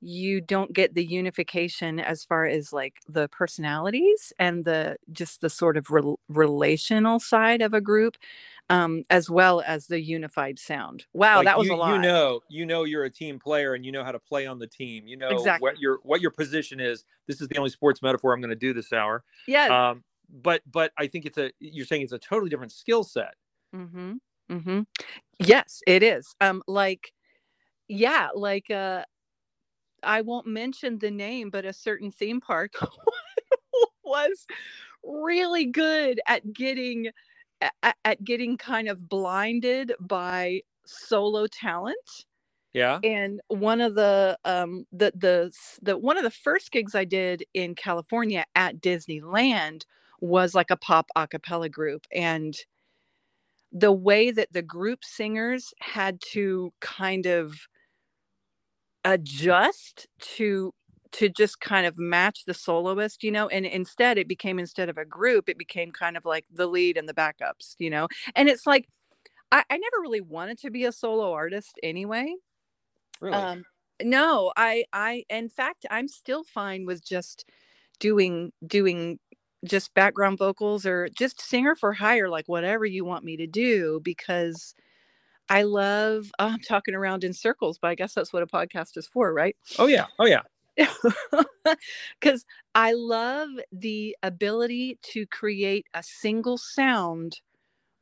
[0.00, 5.50] you don't get the unification as far as like the personalities and the just the
[5.50, 8.16] sort of rel relational side of a group
[8.70, 11.98] um as well as the unified sound wow Like, that was you, a lot You
[12.02, 14.66] know, you know, you're a team player and you know how to play on the
[14.66, 15.06] team.
[15.06, 15.68] You know Exactly.
[15.68, 17.04] what your what your position is.
[17.26, 19.24] This is the only sports metaphor I'm going to do this hour.
[19.46, 23.04] yes Um, but but I think it's a you're saying it's a totally different skill
[23.04, 23.34] set.
[23.74, 24.14] Mm-hmm.
[24.50, 24.80] Mm-hmm.
[25.40, 26.34] Yes, it is.
[26.40, 27.12] Um, like,
[27.88, 29.04] yeah, like uh
[30.02, 32.72] I won't mention the name, but a certain theme park
[34.04, 34.46] was
[35.04, 37.10] really good at getting
[37.62, 42.10] at, at getting kind of blinded by solo talent
[42.74, 43.02] Yeah.
[43.02, 47.44] and one of the um the the the one of the first gigs I did
[47.54, 49.84] in California at Disneyland
[50.20, 52.56] was like a pop a cappella group and
[53.72, 57.54] the way that the group singers had to kind of
[59.04, 60.74] adjust to
[61.12, 64.98] to just kind of match the soloist you know and instead it became instead of
[64.98, 68.48] a group it became kind of like the lead and the backups you know and
[68.48, 68.88] it's like
[69.50, 72.34] I, I never really wanted to be a solo artist anyway
[73.20, 73.34] Really.
[73.34, 73.64] um
[74.02, 77.44] no i i in fact i'm still fine with just
[77.98, 79.18] doing doing
[79.64, 84.00] just background vocals or just singer for hire like whatever you want me to do
[84.04, 84.74] because
[85.48, 88.96] i love oh, i'm talking around in circles but i guess that's what a podcast
[88.96, 90.06] is for right oh yeah.
[90.18, 90.42] Oh yeah.
[92.20, 97.40] because i love the ability to create a single sound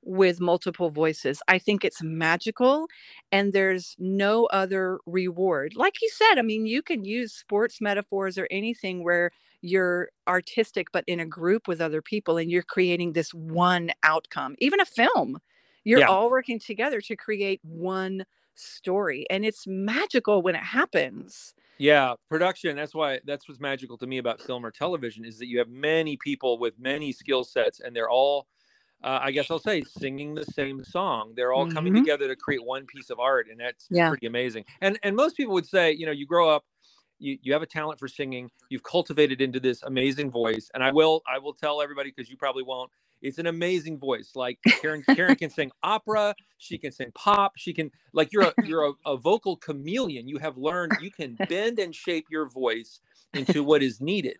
[0.05, 1.43] with multiple voices.
[1.49, 2.87] I think it's magical
[3.33, 5.75] and there's no other reward.
[5.77, 10.89] Like you said, I mean, you can use sports metaphors or anything where you're artistic,
[10.93, 14.55] but in a group with other people and you're creating this one outcome.
[14.59, 15.39] Even a film,
[15.85, 16.09] you're Yeah.
[16.09, 18.25] all working together to create one
[18.59, 19.27] story.
[19.31, 21.55] And it's magical when it happens.
[21.79, 22.75] Yeah, production.
[22.75, 25.69] That's why that's what's magical to me about film or television is that you have
[25.69, 28.47] many people with many skill sets, and they're all,
[29.05, 31.35] uh, I guess I'll say, singing the same song.
[31.37, 32.07] They're all coming Mhm.
[32.07, 34.17] together to create one piece of art, and that's Yeah.
[34.17, 34.65] pretty amazing.
[34.83, 36.65] And and most people would say, you know, you grow up,
[37.19, 40.93] you you have a talent for singing, you've cultivated into this amazing voice, and I
[40.93, 42.91] will I will tell everybody because you probably won't.
[43.27, 44.33] It's an amazing voice.
[44.35, 46.37] Like Karen, Karen can sing opera.
[46.59, 47.55] She can sing pop.
[47.57, 50.29] She can like you're a you're a, a vocal chameleon.
[50.29, 53.01] You have learned you can bend and shape your voice
[53.35, 54.39] into what is needed.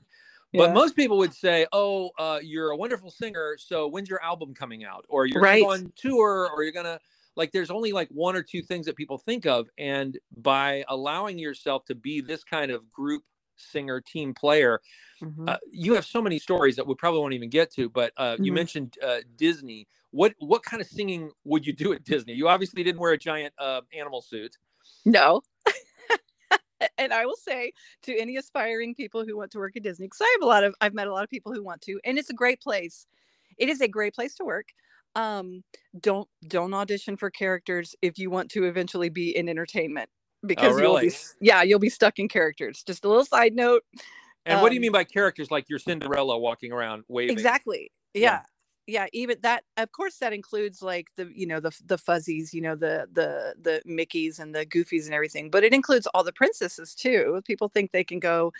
[0.55, 0.75] But Yeah.
[0.75, 3.57] most people would say, "Oh, uh, you're a wonderful singer.
[3.59, 5.05] So when's your album coming out?
[5.09, 5.69] Or you're Right.
[5.69, 6.51] going to go on tour?
[6.55, 7.01] Or you're gonna
[7.37, 11.39] like?" There's only like one or two things that people think of, and by allowing
[11.39, 13.25] yourself to be this kind of group
[13.57, 14.81] singer, team player,
[15.21, 15.49] Mhm.
[15.49, 17.89] uh, you have so many stories that we probably won't even get to.
[17.91, 18.55] But uh, you Mhm.
[18.55, 19.89] mentioned uh, Disney.
[20.11, 22.35] What what kind of singing would you do at Disney?
[22.35, 24.57] You obviously didn't wear a giant uh, animal suit.
[25.05, 25.43] No.
[26.99, 30.21] and I will say to any aspiring people who want to work at Disney, because
[30.23, 32.19] I have a lot of, I've met a lot of people who want to, and
[32.19, 33.07] it's a great place.
[33.59, 34.69] It is a great place to work.
[35.15, 35.65] Um,
[35.99, 40.11] don't don't audition for characters if you want to eventually be in entertainment
[40.45, 42.83] because you'll be yeah you'll be stuck in characters.
[42.83, 43.83] Just a little side note.
[44.45, 47.33] And what do you Um, mean by characters like your Cinderella walking around waving?
[47.33, 47.91] Exactly.
[48.15, 48.43] Yeah.
[48.87, 49.05] Yeah.
[49.05, 49.07] yeah.
[49.13, 52.77] even that of course that includes like the you know the the fuzzies you know
[52.77, 56.95] the the the mickeys and the goofies and everything but it includes all the princesses
[56.95, 58.53] too people think they can go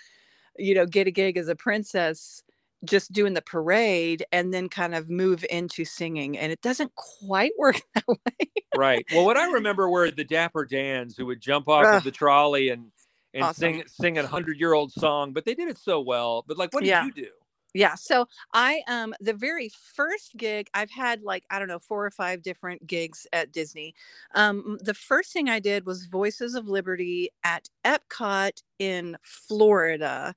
[0.59, 2.43] you know get a gig as a princess
[2.85, 7.53] just doing the parade and then kind of move into singing and it doesn't quite
[7.59, 9.07] work that way Right.
[9.11, 11.99] Well, what I remember were the Dapper Dans who would jump off Ugh.
[11.99, 12.91] of the trolley and
[13.33, 13.55] and Awesome.
[13.55, 16.45] sing sing a hundred year old song, but they did it so well.
[16.47, 17.05] But like, what did Yeah.
[17.07, 17.29] you do?
[17.75, 22.07] yeah so i um the very first gig i've had like i don't know four
[22.07, 23.93] or five different gigs at disney
[24.37, 30.33] um the first thing i did was voices of liberty at epcot in florida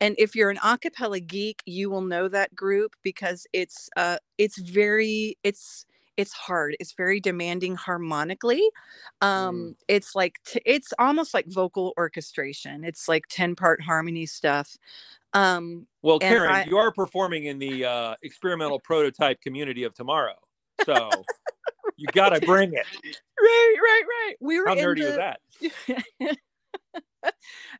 [0.00, 4.18] and if you're an a cappella geek you will know that group because it's uh
[4.38, 8.68] it's very it's it's hard it's very demanding harmonically.
[9.20, 14.76] Um it's like t- it's almost like vocal orchestration it's like 10 part harmony stuff.
[15.32, 20.36] Um Well, Karen, I- you are performing in the uh, experimental prototype community of tomorrow,
[20.84, 21.24] so
[21.96, 22.86] you got to bring it.
[23.40, 24.34] right right right.
[24.40, 25.40] We were How nerdy the, was that?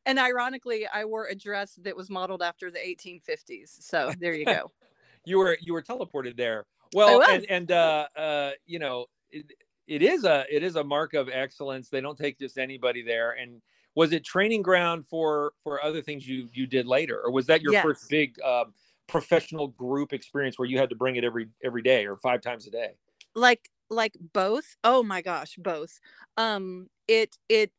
[0.07, 4.47] and ironically i wore a dress that was modeled after the 1850s so there you
[4.47, 4.73] go
[5.25, 6.67] You were you were teleported there.
[6.93, 9.53] Well, and and uh, uh, you know, it,
[9.87, 11.91] it is a it is a mark of excellence.
[11.91, 13.33] They don't take just anybody there.
[13.33, 13.63] And
[13.95, 17.63] was it training ground for for other things you you did later, or was that
[17.63, 17.75] your Yes.
[17.75, 18.75] first big um,
[19.07, 22.67] professional group experience where you had to bring it every every day or five times
[22.67, 22.93] a day?
[23.35, 26.01] like like both oh my gosh both
[26.37, 27.73] um it it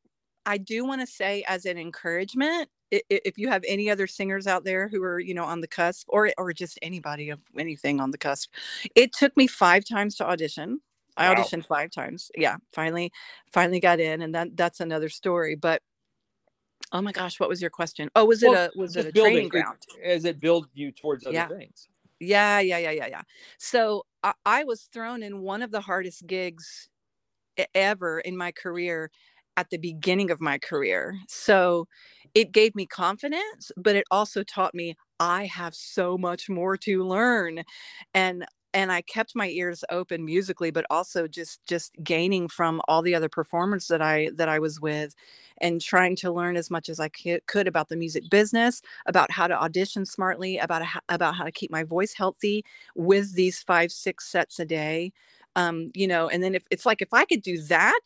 [0.49, 4.65] i do want to say as an encouragement if you have any other singers out
[4.65, 8.11] there who are you know on the cusp or or just anybody of anything on
[8.11, 8.51] the cusp
[8.95, 10.81] it took me five times to audition
[11.17, 11.35] i Wow.
[11.35, 13.11] auditioned five times yeah finally
[13.53, 15.81] finally got in and that that's another story but
[16.93, 19.11] oh my gosh what was your question oh was it Well, a was it a
[19.11, 21.49] building training ground as it build you towards other Yeah.
[21.49, 21.89] things.
[22.19, 23.23] Yeah, yeah, yeah, yeah, yeah.
[23.59, 26.89] So I, I was thrown in one of the hardest gigs
[27.75, 29.11] ever in my career
[29.57, 31.17] at the beginning of my career.
[31.27, 31.87] So
[32.35, 37.03] it gave me confidence, but it also taught me I have so much more to
[37.03, 37.63] learn.
[38.13, 43.01] And and I kept my ears open musically, but also just just gaining from all
[43.01, 45.15] the other performers that I that I was with
[45.59, 49.47] and trying to learn as much as I could, about the music business, about how
[49.47, 52.63] to audition smartly, about how, about how to keep my voice healthy
[52.95, 55.11] with these five six sets a day.
[55.55, 57.99] Um, you know, and then if it's like if I could do that,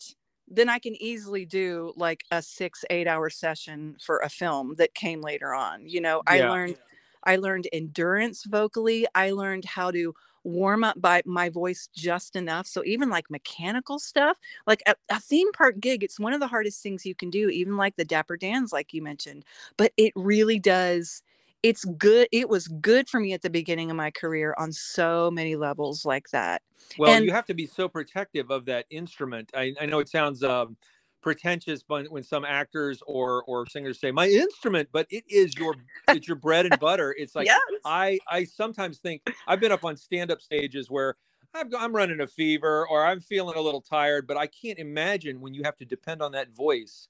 [0.48, 4.94] then I can easily do like a six eight hour session for a film that
[4.94, 5.88] came later on.
[5.88, 6.42] You know, I Yeah.
[6.42, 6.78] learned
[7.26, 9.08] I learned endurance vocally.
[9.16, 12.68] I learned how to warm up by my voice just enough.
[12.68, 16.48] So even like mechanical stuff, like a, a theme park gig, it's one of the
[16.48, 19.46] hardest things you can do, even like the Dapper Dans, like you mentioned.
[19.78, 21.22] But it really does.
[21.64, 22.28] It's good.
[22.32, 26.06] It was good for me at the beginning of my career on so many levels
[26.06, 26.62] like that.
[26.98, 29.52] Well, And- you have to be so protective of that instrument.
[29.56, 30.76] I, I know it sounds um,
[31.22, 35.76] pretentious, but when some actors or or singers say my instrument, but it is your
[36.10, 37.16] it's your bread and butter.
[37.18, 37.60] It's like yes.
[37.86, 41.16] I I sometimes think I've been up on stand up stages where
[41.56, 45.40] I've, i'm running a fever or I'm feeling a little tired, but I can't imagine
[45.40, 47.08] when you have to depend on that voice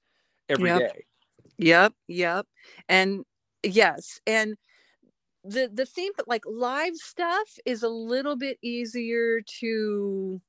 [0.48, 0.76] every day.
[0.78, 0.96] Yep.
[1.56, 2.46] Yep, yep.
[2.88, 3.24] And
[3.64, 4.56] yes, and
[5.44, 10.40] the the theme but like live stuff is a little bit easier to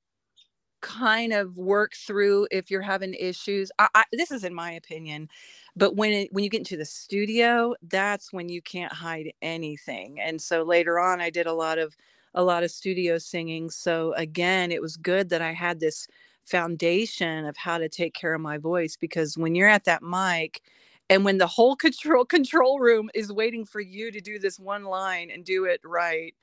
[0.81, 3.71] kind of work through if you're having issues.
[3.79, 5.29] I, I this is in my opinion,
[5.75, 10.19] but when it when you get into the studio, that's when you can't hide anything.
[10.21, 11.95] And so later on I did a lot of
[12.35, 13.69] a lot of studio singing.
[13.69, 16.07] So again, it was good that I had this
[16.45, 20.61] foundation of how to take care of my voice because when you're at that mic
[21.09, 24.85] and when the whole control control room is waiting for you to do this one
[24.85, 26.35] line and do it right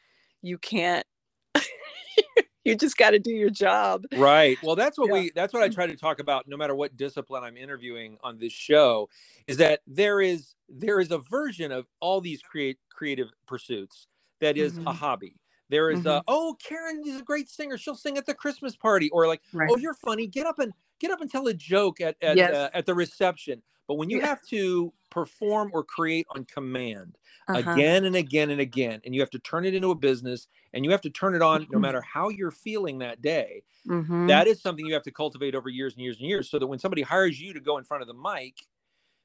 [0.42, 1.07] you can't
[2.64, 4.59] you just got to do your job Right.
[4.62, 5.12] Well, that's what Yeah.
[5.12, 8.38] we that's what I try to talk about no matter what discipline I'm interviewing on
[8.40, 9.09] this show
[9.46, 14.09] is that there is there is a version of all these create creative pursuits
[14.40, 14.94] that is a Mhm.
[14.94, 15.37] hobby.
[15.70, 17.79] There is a oh Karen is a great singer.
[17.79, 20.27] She'll sing at the Christmas party or like right oh you're funny.
[20.27, 22.53] Get up and get up and tell a joke at at, Yes.
[22.53, 23.62] uh, at the reception.
[23.88, 24.20] But when you Yeah.
[24.20, 27.18] have to perform or create on command
[27.48, 27.84] Uh-huh.
[27.84, 30.84] again and again and again and you have to turn it into a business and
[30.84, 31.80] you have to turn it on no Mhm.
[31.80, 34.22] matter how you're feeling that day Mhm.
[34.26, 36.66] that is something you have to cultivate over years and years and years so that
[36.66, 38.66] when somebody hires you to go in front of the mic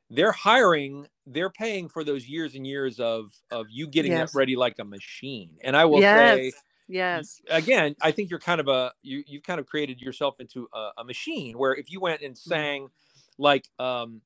[0.10, 4.32] they're hiring they're paying for those years and years of of you getting Yes.
[4.34, 6.56] that ready like a machine and i will say yes
[6.88, 10.68] yes again i think you're kind of a you you've kind of created yourself into
[10.74, 12.68] a, a machine where if you went and Mm-hmm.
[12.68, 12.90] sang
[13.38, 14.22] like um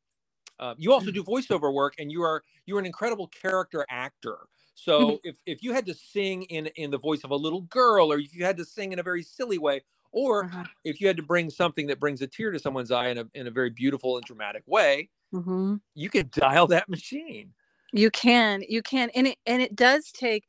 [0.61, 4.39] uh, you also do voiceover work and you are you're an incredible character actor
[4.75, 5.25] so Mm-hmm.
[5.25, 8.19] if if you had to sing in in the voice of a little girl or
[8.19, 9.81] if you had to sing in a very silly way
[10.13, 10.65] or Uh-huh.
[10.85, 13.25] if you had to bring something that brings a tear to someone's eye in a
[13.35, 15.81] in a very beautiful and dramatic way Mhm.
[15.95, 17.53] you could dial that machine
[17.93, 20.47] you can you can and it and it does take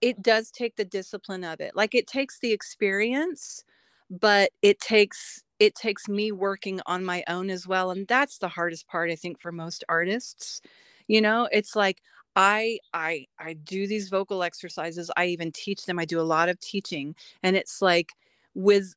[0.00, 3.64] it does take the discipline of it like it takes the experience
[4.10, 8.48] but it takes it takes me working on my own as well and that's the
[8.48, 10.60] hardest part i think for most artists
[11.08, 12.00] you know it's like
[12.36, 16.48] i i i do these vocal exercises i even teach them i do a lot
[16.48, 18.12] of teaching and it's like
[18.54, 18.94] with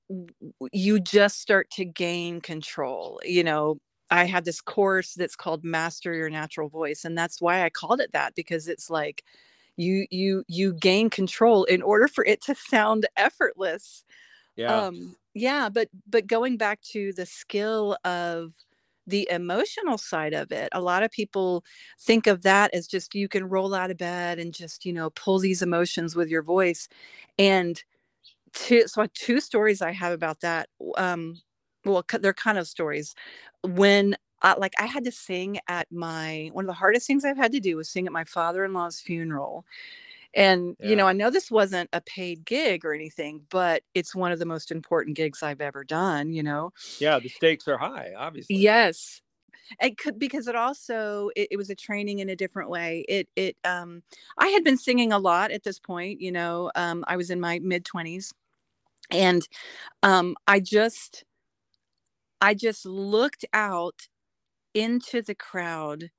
[0.72, 3.80] you just start to gain control you know
[4.12, 8.00] I had this course that's called Master Your Natural Voice and that's why I called
[8.00, 9.24] it that because it's like
[9.78, 14.06] you you you gain control in order for it to sound effortless.
[14.56, 18.54] yeah Um yeah, but but going back to the skill of
[19.08, 21.64] the emotional side of it, a lot of people
[22.00, 25.12] think of that as just you can roll out of bed and just, you know,
[25.12, 26.88] pull these emotions with your voice.
[27.40, 27.84] And
[28.54, 30.70] two so two stories I have about that.
[30.98, 31.42] Um
[31.86, 33.16] well, they're kind of stories.
[33.64, 37.38] When I, like I had to sing at my one of the hardest things I've
[37.38, 39.66] had to do was sing at my father-in-law's funeral.
[40.36, 40.90] And Yeah.
[40.90, 44.40] you know, I know this wasn't a paid gig or anything, but it's one of
[44.40, 46.72] the most important gigs I've ever done, you know.
[47.00, 48.58] Yeah, the stakes are high, obviously.
[48.58, 49.22] Yes.
[49.82, 53.06] It could because it also it, it was a training in a different way.
[53.10, 54.04] It it um
[54.38, 56.72] I had been singing a lot at this point, you know.
[56.76, 58.34] Um I was in my mid 20s
[59.12, 59.48] and
[60.04, 61.26] um I just
[62.42, 64.08] I just looked out
[64.74, 66.12] into the crowd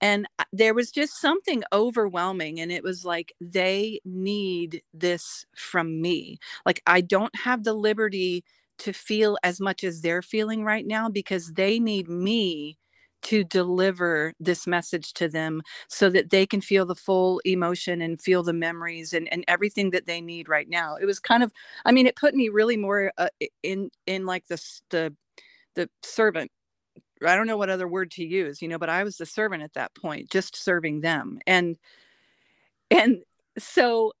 [0.00, 6.38] and there was just something overwhelming and it was like they need this from me.
[6.66, 8.44] Like i don't have the liberty
[8.78, 12.78] to feel as much as they're feeling right now because they need me
[13.22, 18.22] to deliver this message to them so that they can feel the full emotion and
[18.22, 20.96] feel the memories and, and everything that they need right now.
[20.96, 21.52] It was kind of
[21.84, 23.28] i mean it put me really more uh,
[23.62, 24.60] in in like the
[24.90, 25.14] the
[25.76, 26.50] the servant
[27.26, 29.62] I don't know what other word to use, you know, but I was the servant
[29.62, 31.38] at that point, just serving them.
[31.46, 31.76] And
[32.90, 33.22] and
[33.58, 34.12] so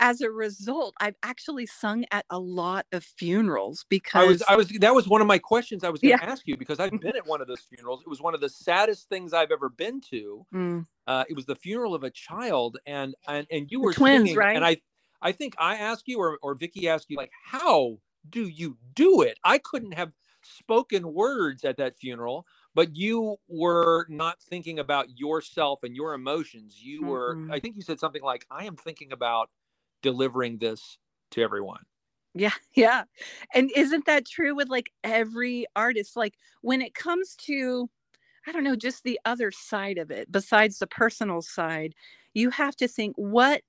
[0.00, 4.56] as a result, I've actually sung at a lot of funerals because I was, I
[4.56, 6.30] was, that was one of my questions I was going to Yeah.
[6.30, 8.02] ask you because I've been at one of those funerals.
[8.02, 10.46] It was one of the saddest things I've ever been to.
[10.54, 14.28] Mm, Uh, it was the funeral of a child, and and and you were twins,
[14.28, 14.54] singing, right?
[14.54, 14.76] And I,
[15.20, 19.22] I think I asked you or or Vicky asked you like, how do you do
[19.22, 19.38] it?
[19.42, 20.12] I couldn't have
[20.48, 26.78] spoken words at that funeral, but you were not thinking about yourself and your emotions.
[26.80, 27.52] You were, Mm-mm.
[27.52, 29.50] I think you said something like, I am thinking about
[30.02, 30.98] delivering this
[31.32, 31.82] to everyone.
[32.34, 33.04] yeah, yeah.
[33.54, 36.16] And isn't that true with like every artist?
[36.16, 37.90] Like when it comes to
[38.46, 41.94] I don't know, just the other side of it, besides the personal side,
[42.34, 43.62] you have to think what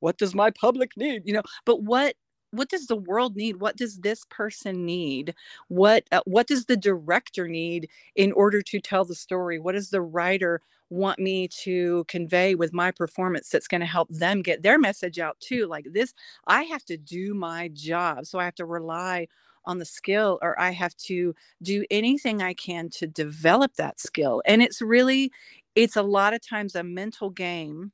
[0.00, 1.42] what does my public need, you know?
[1.64, 2.14] But what
[2.52, 3.56] what does the world need?
[3.60, 5.34] What does this person need?
[5.68, 9.58] What uh, what does the director need in order to tell the story?
[9.58, 10.60] What does the writer
[10.90, 15.18] want me to convey with my performance that's going to help them get their message
[15.18, 15.66] out too?
[15.66, 16.12] Like this,
[16.46, 19.28] I have to do my job, so I have to rely
[19.66, 24.42] on the skill or I have to do anything I can to develop that skill.
[24.46, 25.32] And it's really,
[25.74, 27.92] it's a lot of times a mental game.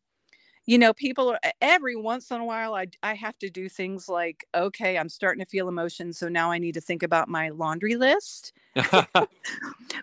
[0.66, 4.09] You know, people are every once in a while, I, I have to do things
[4.09, 6.18] like, okay, I'm starting to feel emotions.
[6.18, 8.52] So now I need to think about my laundry list.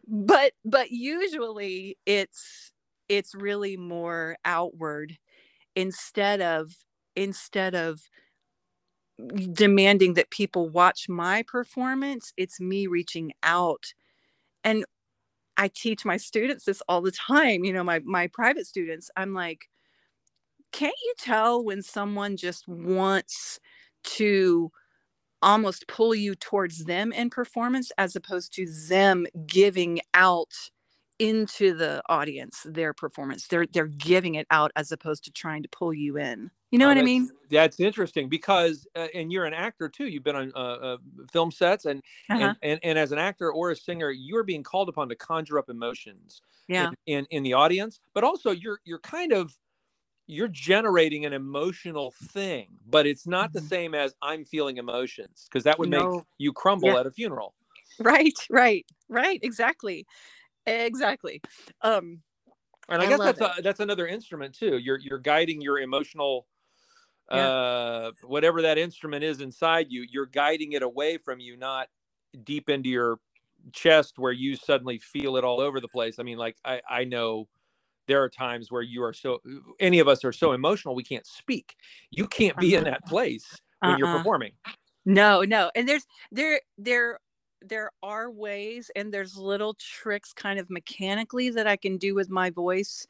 [0.07, 2.71] But, but usually it's,
[3.09, 5.17] it's really more outward
[5.75, 6.73] instead of,
[7.15, 8.01] instead of
[9.53, 13.93] demanding that people watch my performance it's me reaching out
[14.63, 14.85] and
[15.55, 19.33] i teach my students this all the time you know my my private students i'm
[19.33, 19.69] like
[20.73, 23.59] can't you tell when someone just wants
[24.03, 24.71] to
[25.41, 30.53] almost pull you towards them in performance as opposed to them giving out
[31.19, 35.69] into the audience their performance they're they're giving it out as opposed to trying to
[35.69, 39.45] pull you in you know Oh, what i mean That's interesting because, uh, and you're
[39.45, 40.07] an actor too.
[40.07, 40.97] You've been on uh, uh,
[41.31, 42.53] film sets, and, Uh-huh.
[42.53, 45.59] and and and as an actor or a singer, you're being called upon to conjure
[45.59, 49.55] up emotions yeah in, in in the audience, but also you're you're kind of
[50.27, 53.61] you're generating an emotional thing, but it's not the Mhm.
[53.61, 56.27] same as I'm feeling emotions because that would make No.
[56.37, 56.99] you crumble Yeah.
[56.99, 57.55] at a funeral.
[57.99, 60.05] right right right exactly
[60.67, 61.41] exactly
[61.81, 62.23] um
[62.89, 64.77] And I, I guess that's a, that's another instrument too.
[64.77, 66.47] You're you're guiding your emotional
[67.29, 71.89] uh whatever that instrument is inside you, you're guiding it away from you, not
[72.43, 73.19] deep into your
[73.73, 76.19] chest where you suddenly feel it all over the place.
[76.19, 77.49] I mean, like I I know
[78.07, 79.39] there are times where you are so
[79.79, 81.75] any of us are so emotional we can't speak.
[82.11, 82.85] You can't be in Uh-huh.
[82.85, 84.07] that place when you're Uh-uh.
[84.07, 84.53] performing.
[85.05, 87.19] no no and there's there there
[87.61, 92.29] there are ways and there's little tricks kind of mechanically that i can do with
[92.29, 93.07] my voice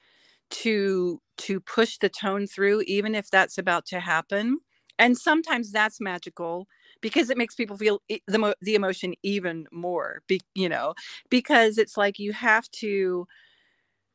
[0.51, 4.59] to to push the tone through even if that's about to happen
[4.99, 6.67] and sometimes that's magical
[7.01, 10.93] because it makes people feel the the emotion even more be, you know
[11.29, 13.27] because it's like you have to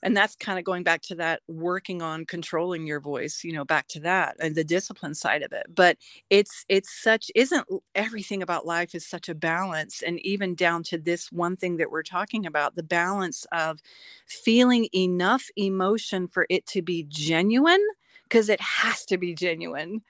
[0.02, 3.64] and that's kind of going back to that working on controlling your voice you know
[3.64, 5.96] back to that and the discipline side of it but
[6.30, 10.98] it's it's such isn't everything about life is such a balance and even down to
[10.98, 13.80] this one thing that we're talking about the balance of
[14.26, 17.84] feeling enough emotion for it to be genuine
[18.24, 20.02] because it has to be genuine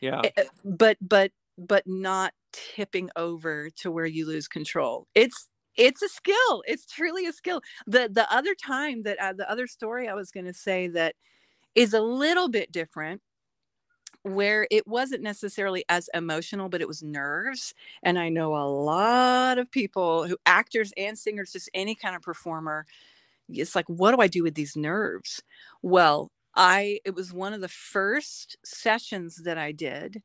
[0.00, 0.24] Yeah.
[0.24, 6.02] eh, eh, but but but not tipping over to where you lose control it's it's
[6.02, 10.08] a skill it's truly a skill the the other time that uh, the other story
[10.08, 11.14] i was going to say that
[11.74, 13.22] is a little bit different
[14.22, 19.58] where it wasn't necessarily as emotional but it was nerves and i know a lot
[19.58, 22.86] of people who actors and singers just any kind of performer
[23.48, 25.42] it's like what do i do with these nerves
[25.82, 30.22] well I it was one of the first sessions that I did.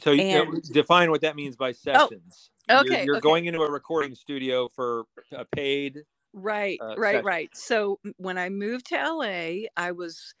[0.00, 2.50] So you uh, And- define what that means by sessions.
[2.68, 3.20] You're- okay, You're, okay.
[3.22, 6.04] going into a recording studio for a paid.
[6.32, 7.24] Right, uh, right, session.
[7.26, 7.50] right.
[7.56, 10.34] So when I moved to LA, I was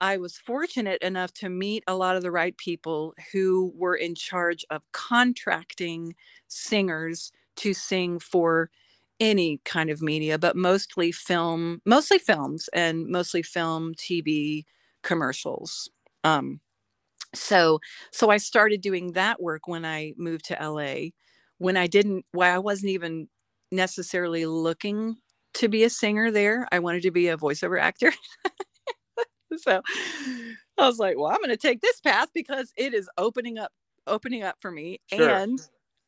[0.00, 4.14] I was fortunate enough to meet a lot of the right people who were in
[4.14, 6.14] charge of contracting
[6.46, 8.70] singers to sing for
[9.18, 14.64] any kind of media, but mostly film, mostly films and mostly film, TV,
[15.02, 15.90] commercials.
[16.22, 16.60] Um,
[17.34, 17.80] so
[18.12, 21.12] so I started doing that work when I moved to LA.
[21.58, 23.28] When I didn't, why I wasn't even
[23.72, 25.16] necessarily looking
[25.54, 26.68] to be a singer there.
[26.72, 28.12] I wanted to be a voiceover actor.
[29.56, 29.82] so
[30.78, 33.72] I was like, well, I'm going to take this path because it is opening up
[34.06, 35.44] opening up for me Sure.
[35.44, 35.58] and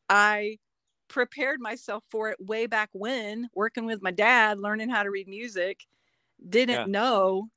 [0.09, 0.59] I
[1.09, 5.29] prepared myself for it way back when working with my dad learning how to read
[5.29, 5.87] music
[6.49, 6.87] didn't Yeah.
[6.87, 7.49] know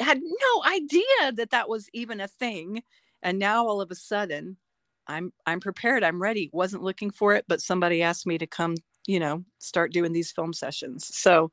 [0.00, 2.82] had no idea that that was even a thing
[3.22, 4.56] and now all of a sudden
[5.08, 6.50] i'm i'm prepared i'm ready.
[6.52, 8.76] Wasn't looking for it but somebody asked me to come
[9.06, 11.14] you know start doing these film sessions.
[11.16, 11.50] So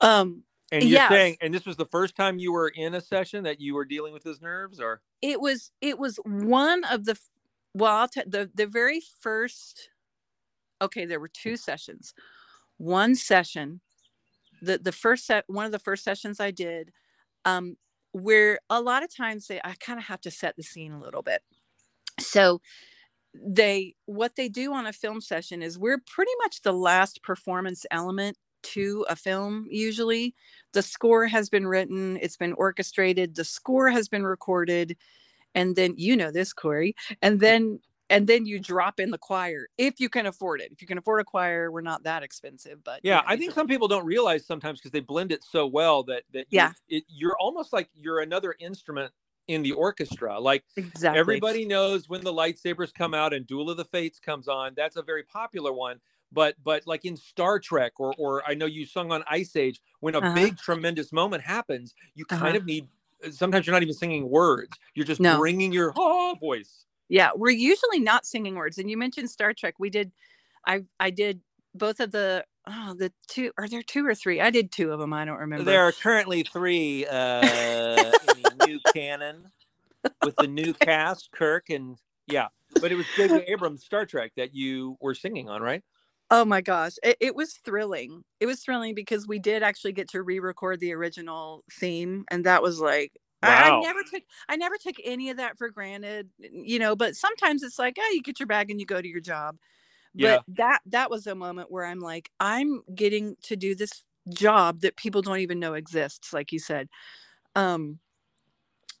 [0.00, 1.10] um And you're Yes.
[1.10, 3.84] saying, and this was the first time you were in a session that you were
[3.84, 5.02] dealing with his nerves, or?
[5.22, 7.16] It was it was one of the
[7.74, 9.90] well I'll tell the the very first
[10.82, 12.14] okay there were two sessions.
[12.78, 13.80] One session
[14.62, 16.92] the the first set one of the first sessions i did
[17.44, 17.76] um
[18.12, 21.00] where a lot of times they i kind of have to set the scene a
[21.00, 21.42] little bit.
[22.20, 22.60] So
[23.34, 27.86] they what they do on a film session is we're pretty much the last performance
[27.90, 30.34] element to a film usually.
[30.72, 34.96] The score has been written it's been orchestrated the score has been recorded
[35.54, 37.80] and then you know this corey and then
[38.12, 40.98] and then you drop in the choir if you can afford it if you can
[40.98, 44.06] afford a choir we're not that expensive but you yeah, I think some people don't
[44.06, 46.72] realize sometimes because they blend it so well that that you- Yeah.
[46.88, 49.12] it, you're almost like you're another instrument
[49.48, 50.38] in the orchestra.
[50.40, 54.48] Like exactly everybody knows when the lightsabers come out and Duel of the Fates comes
[54.48, 54.74] on.
[54.76, 56.00] That's a very popular one.
[56.32, 59.80] But but like in Star Trek or or I know you sung on Ice Age,
[60.00, 60.34] when a Uh-huh.
[60.34, 62.58] big tremendous moment happens, you kind Uh-huh.
[62.58, 62.88] of need.
[63.32, 64.78] Sometimes you're not even singing words.
[64.94, 65.38] You're just No.
[65.38, 66.86] bringing your oh voice.
[67.12, 70.10] Yeah we're usually not singing words and you mentioned star trek we did
[70.66, 71.40] i i did
[71.74, 74.98] both of the oh the two are there two or three i did two of
[74.98, 79.52] them i don't remember There are currently three uh, in the new canon
[80.24, 81.96] with the new cast, Kirk and
[82.26, 82.48] yeah.
[82.80, 83.44] But it was J.J.
[83.48, 85.82] Abrams' Star Trek that you were singing on, right?
[86.30, 88.24] Oh my gosh, it, it was thrilling.
[88.40, 92.62] It was thrilling because we did actually get to re-record the original theme, and that
[92.62, 93.12] was like
[93.42, 96.94] I, I never took I never took any of that for granted, you know.
[96.94, 99.56] But sometimes it's like, oh, you get your bag and you go to your job.
[100.14, 100.36] Yeah.
[100.36, 104.80] But that that was a moment where I'm like, I'm getting to do this job
[104.80, 106.88] that people don't even know exists, like you said.
[107.56, 107.98] Um,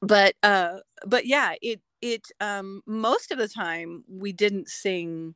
[0.00, 5.34] but uh, but yeah, it it um most of the time we didn't sing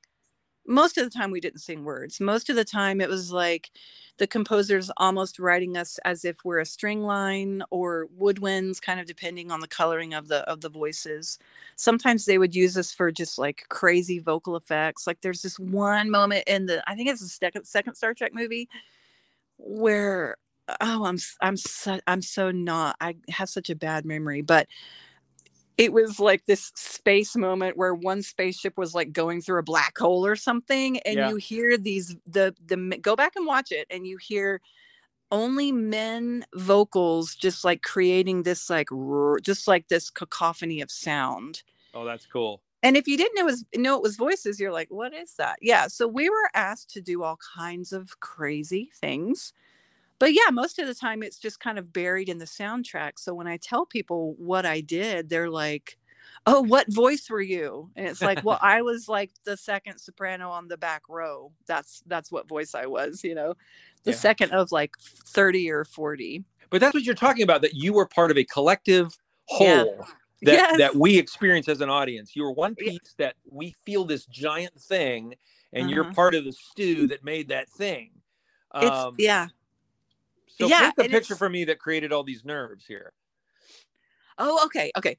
[0.68, 2.20] most of the time we didn't sing words.
[2.20, 3.70] Most of the time it was like
[4.18, 9.06] the composers almost writing us as if we're a string line or woodwinds kind of
[9.06, 11.38] depending on the coloring of the of the voices.
[11.76, 15.06] Sometimes they would use us for just like crazy vocal effects.
[15.06, 18.32] Like there's this one moment in the i think it's the second second star trek
[18.34, 18.68] movie
[19.58, 20.36] where
[20.82, 24.68] oh i'm i'm so i'm so not i have such a bad memory but
[25.78, 29.96] it was like this space moment where one spaceship was like going through a black
[29.98, 31.28] hole or something and Yeah.
[31.30, 34.60] you hear these the the go back and watch it and you hear
[35.32, 38.88] only men vocals just like creating this like
[39.42, 41.62] just like this cacophony of sound
[41.94, 42.60] Oh, that's cool.
[42.82, 45.34] and if you didn't know it was know it was voices you're like what is
[45.34, 49.52] that yeah so we were asked to do all kinds of crazy things
[50.18, 53.34] but yeah most of the time it's just kind of buried in the soundtrack so
[53.34, 55.98] when i tell people what i did they're like
[56.46, 60.50] oh what voice were you and it's like well i was like the second soprano
[60.50, 63.54] on the back row that's that's what voice i was you know
[64.04, 64.16] the Yeah.
[64.16, 67.62] second of like 30 or 40 But that's what you're talking about.
[67.62, 69.66] That you were part of a collective whole.
[69.98, 70.04] Yeah.
[70.42, 70.78] That, Yes.
[70.78, 72.36] that we experience as an audience.
[72.36, 75.34] You were one piece that we feel this giant thing,
[75.72, 76.14] and you're Uh-huh.
[76.14, 78.10] part of the stew that made that thing.
[78.74, 79.48] it's Um, yeah
[80.58, 83.12] So yeah, paint the picture it's- for me that created all these nerves here.
[84.38, 85.16] oh okay okay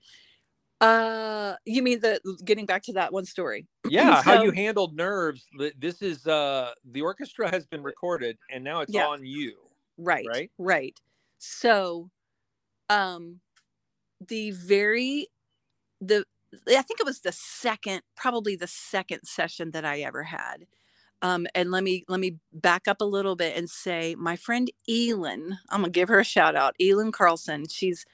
[0.82, 5.48] uh you mean the getting back to that one story Yeah, how you handled nerves.
[5.78, 9.08] This is uh the orchestra has been recorded, and now it's Yeah.
[9.08, 9.56] on you.
[9.98, 10.52] right Right?
[10.60, 11.00] right
[11.40, 12.10] so
[12.90, 13.40] um
[14.28, 15.28] the very
[16.02, 16.26] the
[16.68, 20.66] i think it was the second probably the second session that i ever had
[21.22, 24.72] um and let me let me back up a little bit and say my friend
[24.90, 28.06] elin i'm gonna give her a shout out elin carlson she's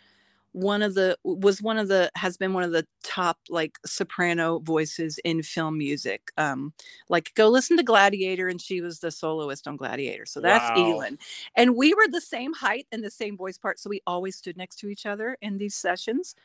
[0.54, 4.60] one of the was one of the has been one of the top like soprano
[4.60, 6.32] voices in film music.
[6.38, 6.74] Um
[7.10, 10.74] like go listen to gladiator and she was the soloist on gladiator so that's Wow.
[10.76, 11.18] elin.
[11.56, 14.56] And we were the same height and the same voice part so we always stood
[14.58, 16.36] next to each other in these sessions.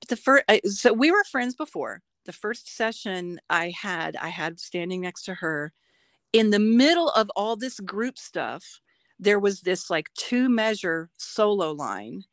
[0.00, 2.02] But the first so we were friends before.
[2.26, 5.72] The first session i had i had standing next to her
[6.34, 8.80] in the middle of all this group stuff
[9.20, 12.24] there was this like two measure solo line.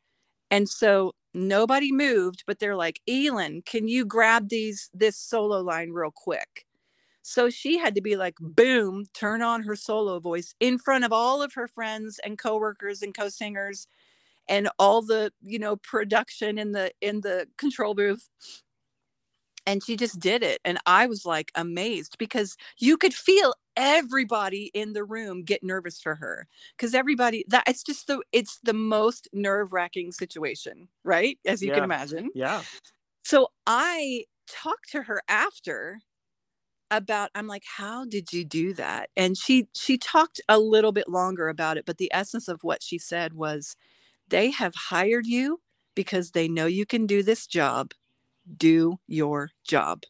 [0.50, 5.90] And so nobody moved but they're like elin can you grab these this solo line
[5.92, 6.66] real quick?
[7.22, 11.12] So she had to be like boom turn on her solo voice in front of
[11.12, 13.86] all of her friends and coworkers and co-singers
[14.48, 18.28] and all the you know production in the in the control booth.
[19.66, 20.60] And she just did it.
[20.64, 26.00] And i was like amazed because you could feel everybody in the room get nervous
[26.00, 26.46] for her
[26.76, 31.74] because everybody that it's just the it's the most nerve-wracking situation right as you Yeah.
[31.74, 32.30] can imagine.
[32.34, 32.64] Yeah.
[33.24, 36.00] so i talked to her after
[36.90, 39.10] about i'm like how did you do that?
[39.16, 42.82] And she she talked a little bit longer about it but the essence of what
[42.82, 43.76] she said was
[44.28, 45.60] they have hired you
[45.94, 47.92] because they know you can do this job.
[48.56, 50.04] Do your job.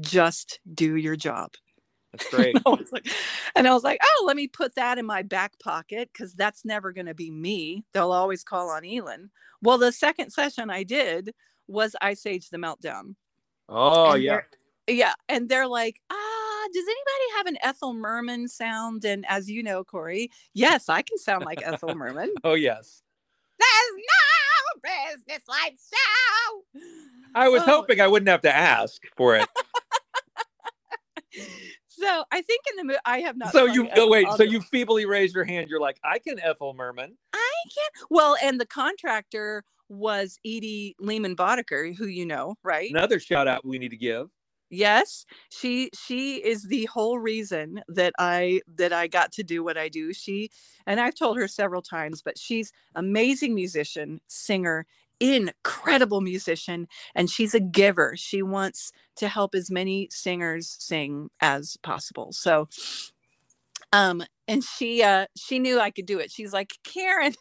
[0.00, 1.52] Just do your job
[2.12, 2.56] That's great.
[2.66, 3.06] I was like,
[3.54, 6.64] and I was like, oh, let me put that in my back pocket because that's
[6.64, 7.84] never going to be me.
[7.92, 9.30] They'll always call on Elin.
[9.62, 11.32] Well, the second session I did
[11.68, 13.14] was Ice Age the Meltdown.
[13.68, 14.40] Oh And yeah.
[14.88, 15.12] Yeah.
[15.28, 19.04] And they're like, ah, does anybody have an Ethel Merman sound?
[19.04, 22.34] And as you know, Corey, yes, I can sound like Ethel Merman.
[22.44, 23.02] Oh yes.
[23.58, 26.80] There's no business like so.
[27.34, 27.66] I was Oh.
[27.66, 29.48] hoping I wouldn't have to ask for it.
[32.00, 33.52] So I think in the movie, I have not.
[33.52, 34.26] so you oh, wait.
[34.36, 35.68] So you feebly raised your hand.
[35.68, 37.16] You're like, I can Ethel Merman.
[37.32, 38.10] I can't.
[38.10, 42.90] Well, and the contractor was Edie Lehman Boddicker, who you know, right?
[42.90, 44.28] Another shout out we need to give.
[44.70, 49.76] Yes, she she is the whole reason that I that I got to do what
[49.76, 50.12] I do.
[50.12, 50.50] She
[50.86, 54.86] and I've told her several times, but she's amazing musician, singer,
[55.20, 58.14] incredible musician, and she's a giver.
[58.16, 62.32] She wants to help as many singers sing as possible.
[62.32, 62.68] So
[63.92, 66.30] um and she uh she knew I could do it.
[66.30, 67.34] She's like, "Karen."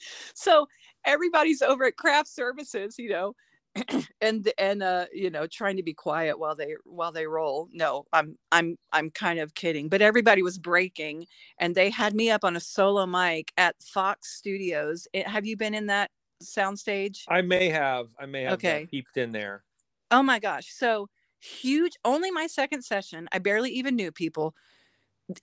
[0.34, 0.66] so
[1.04, 3.34] everybody's over at craft services, you know,
[4.20, 8.04] and and uh you know trying to be quiet while they while they roll no
[8.12, 11.26] i'm i'm i'm kind of kidding but everybody was breaking
[11.58, 15.56] and they had me up on a solo mic at fox studios It- have you
[15.56, 16.10] been in that
[16.42, 18.14] soundstage I may have.
[18.18, 18.88] I may have Okay.
[18.90, 19.64] peeped in there.
[20.10, 21.08] oh my gosh so
[21.40, 24.54] huge only my second session i barely even knew people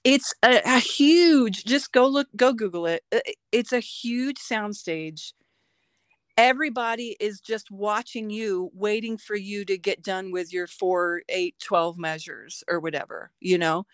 [0.03, 3.03] it's a, a huge just go look go google it
[3.51, 5.33] it's a huge soundstage
[6.37, 11.55] everybody is just watching you waiting for you to get done with your 4 8
[11.59, 13.85] 12 measures or whatever you know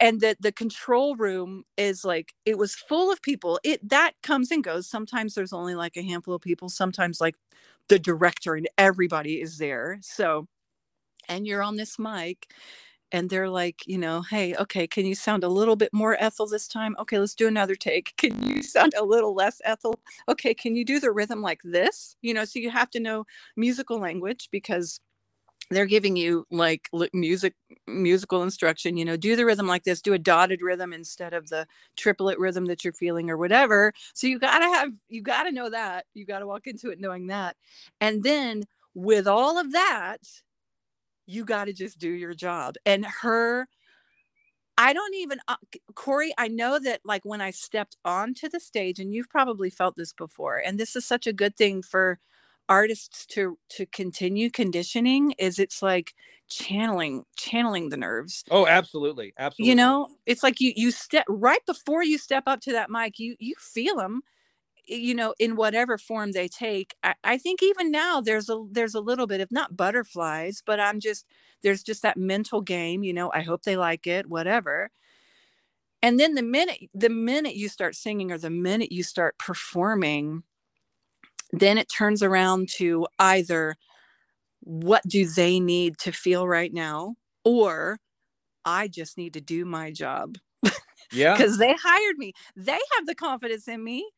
[0.00, 3.58] and the the control room is like it was full of people.
[3.64, 4.88] It that comes and goes.
[4.88, 6.68] Sometimes there's only like a handful of people.
[6.68, 7.36] Sometimes like
[7.88, 9.98] the director and everybody is there.
[10.02, 10.46] So
[11.28, 12.48] and you're on this mic
[13.12, 16.46] and they're like you know hey okay can you sound a little bit more ethel
[16.46, 16.96] this time?
[17.00, 18.14] Okay let's do another take.
[18.16, 19.98] Can you sound a little less ethel?
[20.28, 22.16] Okay can you do the rhythm like this?
[22.22, 23.26] You know so you have to know
[23.56, 25.00] musical language because
[25.70, 27.54] they're giving you like music
[27.86, 31.48] musical instruction you know do the rhythm like this do a dotted rhythm instead of
[31.48, 31.66] the
[31.96, 33.92] triplet rhythm that you're feeling or whatever.
[34.14, 36.90] So you got to have you got to know that you got to walk into
[36.90, 37.56] it knowing that.
[38.00, 38.64] And then
[38.94, 40.20] with all of that
[41.26, 42.74] you got to just do your job.
[42.84, 43.68] And her
[44.78, 45.56] i don't even uh,
[45.94, 49.96] corey i know that like when i stepped onto the stage and you've probably felt
[49.96, 52.18] this before and this is such a good thing for
[52.70, 56.14] artists to to continue conditioning is it's like
[56.48, 58.44] channeling channeling the nerves.
[58.50, 59.70] Oh, absolutely, absolutely.
[59.70, 63.18] you know it's like you you step right before you step up to that mic
[63.18, 64.22] you you feel them
[64.86, 66.94] you know in whatever form they take.
[67.04, 70.80] I, I think even now there's a there's a little bit of not butterflies but
[70.80, 71.26] i'm just
[71.62, 74.90] there's just that mental game you know i hope they like it whatever.
[76.02, 80.44] And then the minute the minute you start singing or the minute you start performing
[81.52, 83.76] then it turns around to either
[84.60, 87.98] what do they need to feel right now or
[88.64, 90.36] i just need to do my job
[91.12, 91.32] yeah.
[91.36, 94.08] because they hired me they have the confidence in me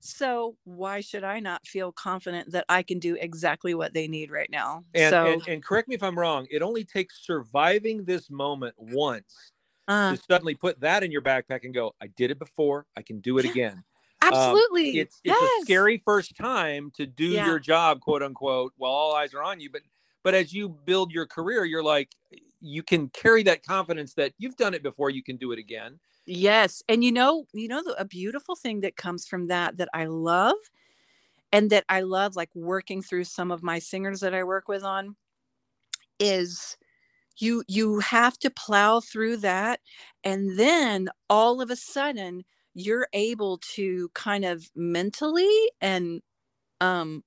[0.00, 4.30] so why should i not feel confident that i can do exactly what they need
[4.30, 6.46] right now And, so and and correct me if I'm wrong.
[6.50, 9.52] It only takes surviving this moment once
[9.88, 12.86] uh, to suddenly put that in your backpack and go, I did it before.
[12.96, 13.50] I can do it Yeah.
[13.52, 13.84] again.
[14.22, 14.98] Um, Absolutely.
[14.98, 15.62] it's it's yes.
[15.62, 17.46] a scary first time to do Yeah.
[17.46, 19.82] your job quote unquote while all eyes are on you but
[20.22, 22.10] but as you build your career you're like
[22.60, 25.98] you can carry that confidence that you've done it before you can do it again
[26.26, 26.82] Yes.
[26.88, 30.04] And you know, you know, the, a beautiful thing that comes from that that I
[30.04, 30.56] love
[31.52, 34.84] and that I love like working through some of my singers that I work with
[34.84, 35.16] on
[36.18, 36.76] is
[37.38, 39.80] you you have to plow through that
[40.24, 42.44] and then all of a sudden
[42.74, 46.22] you're able to kind of mentally and
[46.80, 47.24] um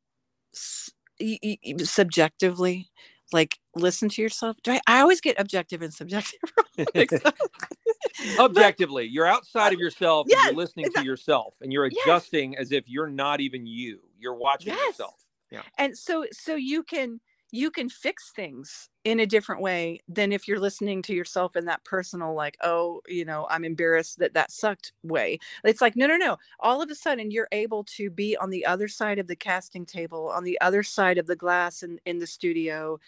[1.83, 2.89] subjectively
[3.31, 6.39] like listen to yourself do I, I always get objective and subjective
[8.39, 11.95] objectively you're outside of yourself and Yes, you're listening to yourself and you're Yes.
[11.95, 14.77] adjusting as if you're not even you you're watching Yes.
[14.77, 15.15] yourself
[15.51, 17.19] yeah and so so you can
[17.53, 21.65] you can fix things in a different way than if you're listening to yourself in
[21.65, 25.37] that personal like oh you know i'm embarrassed that that sucked way.
[25.63, 26.37] It's like no no no.
[26.61, 29.85] All of a sudden you're able to be on the other side of the casting
[29.85, 32.99] table on the other side of the glass in, in the studio.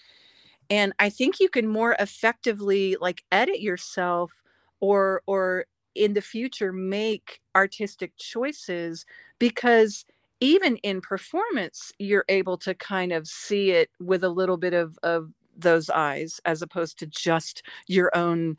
[0.69, 4.31] And i think you can more effectively like edit yourself
[4.79, 5.65] or or
[5.95, 9.05] in the future make artistic choices
[9.39, 10.05] because
[10.41, 14.97] even in performance you're able to kind of see it with a little bit of
[15.03, 18.57] of those eyes as opposed to just your own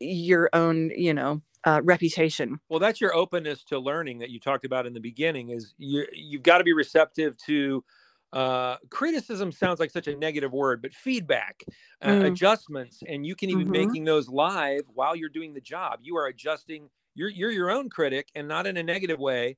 [0.00, 4.64] your own you know uh, reputation well that's your openness to learning that you talked
[4.64, 7.84] about in the beginning is you you've got to be receptive to
[8.32, 11.64] uh, criticism sounds like such a negative word but feedback
[12.00, 12.22] uh, Mm.
[12.22, 13.70] adjustments and you can even Mhm.
[13.70, 17.90] making those live while you're doing the job you are adjusting you're you're your own
[17.90, 19.56] critic and not in a negative way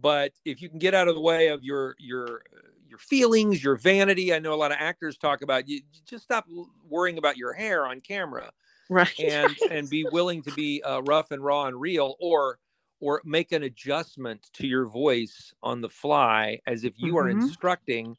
[0.00, 2.42] but if you can get out of the way of your your
[2.88, 6.46] your feelings your vanity i know a lot of actors talk about you just stop
[6.88, 8.50] worrying about your hair on camera
[8.88, 9.34] right.
[9.36, 12.58] and and be willing to be uh, rough and raw and real or
[13.00, 17.30] or make an adjustment to your voice on the fly as if you are Mhm.
[17.30, 18.16] instructing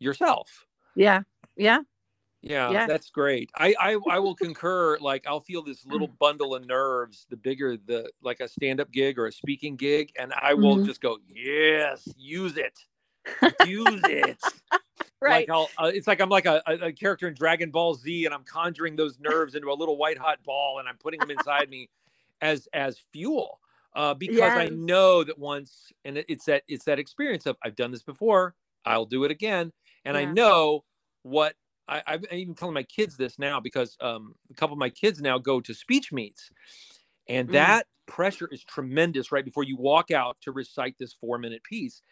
[0.00, 0.66] yourself.
[0.94, 1.22] Yeah.
[1.56, 1.80] Yeah
[2.46, 2.86] yeah, Yeah.
[2.86, 3.50] that's great.
[3.56, 7.76] I i, I will concur like i'll feel this little bundle of nerves the bigger
[7.76, 10.86] the like a stand-up gig or a speaking gig and i will Mhm.
[10.86, 12.78] just go yes use it.
[13.62, 14.42] Use it.
[15.18, 15.48] Right.
[15.48, 18.34] Like I'll, uh, it's like I'm like a, a, character in Dragon Ball Z, and
[18.34, 21.70] I'm conjuring those nerves into a little white hot ball, and I'm putting them inside
[21.70, 21.88] me
[22.42, 23.58] as as fuel,
[23.94, 27.76] uh, because I know that once, and it, it's that it's that experience of I've
[27.76, 29.72] done this before, I'll do it again,
[30.04, 30.84] and I know
[31.22, 31.54] what
[31.88, 35.20] I, I'm even telling my kids this now because um, a couple of my kids
[35.20, 36.50] now go to speech meets,
[37.28, 37.52] and Mm.
[37.52, 42.02] that pressure is tremendous right before you walk out to recite this four minute piece,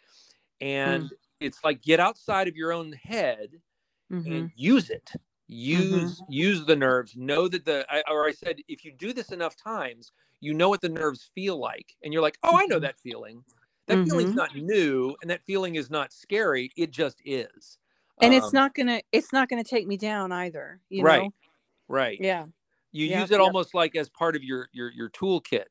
[0.60, 3.62] and it's like get outside of your own head
[4.10, 4.24] Mhm.
[4.26, 5.12] and use it.
[5.48, 7.16] Use use the nerves.
[7.16, 10.68] Know that the I, or i said if you do this enough times you know
[10.70, 11.96] what the nerves feel like.
[12.02, 12.80] And you're like oh i know Mhm.
[12.80, 13.44] that feeling.
[13.88, 14.36] That feeling's Mhm.
[14.36, 16.72] not new and that feeling is not scary.
[16.76, 17.78] It just is
[18.20, 21.28] and it's Um, not gonna it's not gonna take me down either you Right.
[21.28, 21.32] know
[21.88, 22.46] right yeah
[22.92, 23.40] you Yep, use it yep.
[23.40, 25.66] almost like as part of your your your toolkit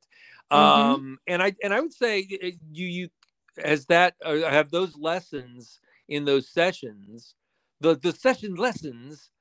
[0.53, 1.03] Mhm.
[1.05, 2.27] um and i and i would say
[2.71, 3.09] you you
[3.57, 5.79] as that uh, have those lessons
[6.09, 7.35] in those sessions
[7.81, 9.31] the the session lessons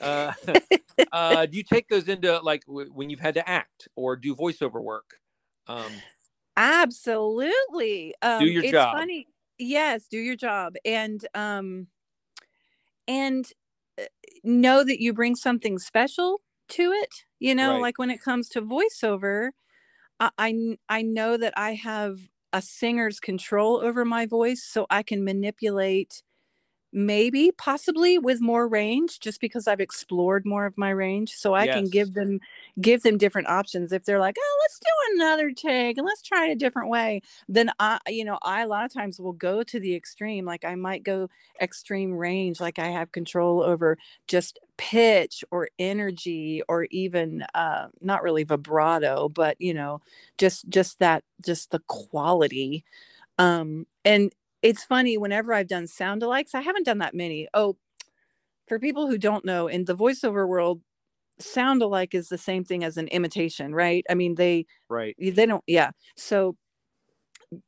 [0.00, 0.32] uh
[1.12, 4.34] uh do you take those into like w- when you've had to act or do
[4.36, 5.20] voiceover work
[5.68, 6.04] um
[6.56, 8.84] absolutely um your it's job.
[8.84, 9.26] funny
[9.58, 11.86] yes do your job and um
[13.08, 13.46] and
[14.00, 14.04] uh,
[14.44, 17.78] know that you bring something special to it you know Right.
[17.78, 19.50] like when it comes to voiceover
[20.20, 22.18] I, I i know that i have
[22.52, 26.22] a singer's control over my voice so i can manipulate
[26.92, 31.66] maybe possibly with more range just because i've explored more of my range so i
[31.66, 32.38] can give them
[32.80, 33.92] give them different options.
[33.92, 37.22] If they're like oh let's do another take and let's try it a different way
[37.48, 40.64] then i you know i a lot of times will go to the extreme like
[40.64, 41.28] i might go
[41.60, 48.22] extreme range like i have control over just pitch or energy or even uh not
[48.22, 50.00] really vibrato but you know
[50.38, 52.84] just just that just the quality
[53.38, 54.32] um and
[54.62, 57.48] it's funny whenever i've done sound alikes i haven't done that many.
[57.54, 57.76] Oh
[58.68, 60.82] for people who don't know in the voiceover world
[61.40, 64.04] sound alike is the same thing as an imitation right?
[64.10, 65.16] I mean they right.
[65.18, 65.92] they don't yeah.
[66.16, 66.56] So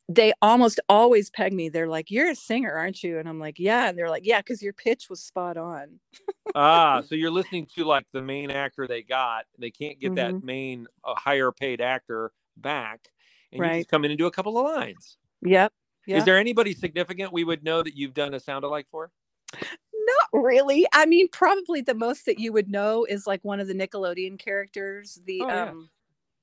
[0.09, 1.68] they almost always peg me.
[1.70, 3.18] They're like you're a singer aren't you?
[3.18, 3.88] And i'm like yeah.
[3.88, 6.01] And they're like yeah because your pitch was spot on.
[6.55, 9.47] Ah so you're listening to like the main actor they got.
[9.59, 10.42] They can't get that Mhm.
[10.42, 13.09] main uh, higher paid actor back
[13.53, 13.72] and you Right.
[13.72, 15.18] just come in and do a couple of lines.
[15.42, 15.72] Yep
[16.07, 16.16] yeah.
[16.18, 19.11] is there anybody significant we would know that you've done a sound alike for
[19.52, 23.66] not really i mean probably the most that you would know is like one of
[23.68, 25.62] the nickelodeon characters the Oh, yeah.
[25.70, 25.88] um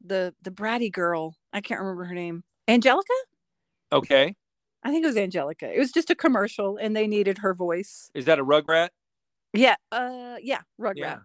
[0.03, 3.14] the the bratty girl i can't remember her name angelica
[3.93, 4.36] Okay.
[4.84, 5.70] I think it was Angelica.
[5.72, 8.09] It was just a commercial, and they needed her voice.
[8.16, 8.89] Is that a Rugrat?
[9.53, 10.95] Yeah, uh, yeah, Rugrat.
[10.95, 11.18] Yeah.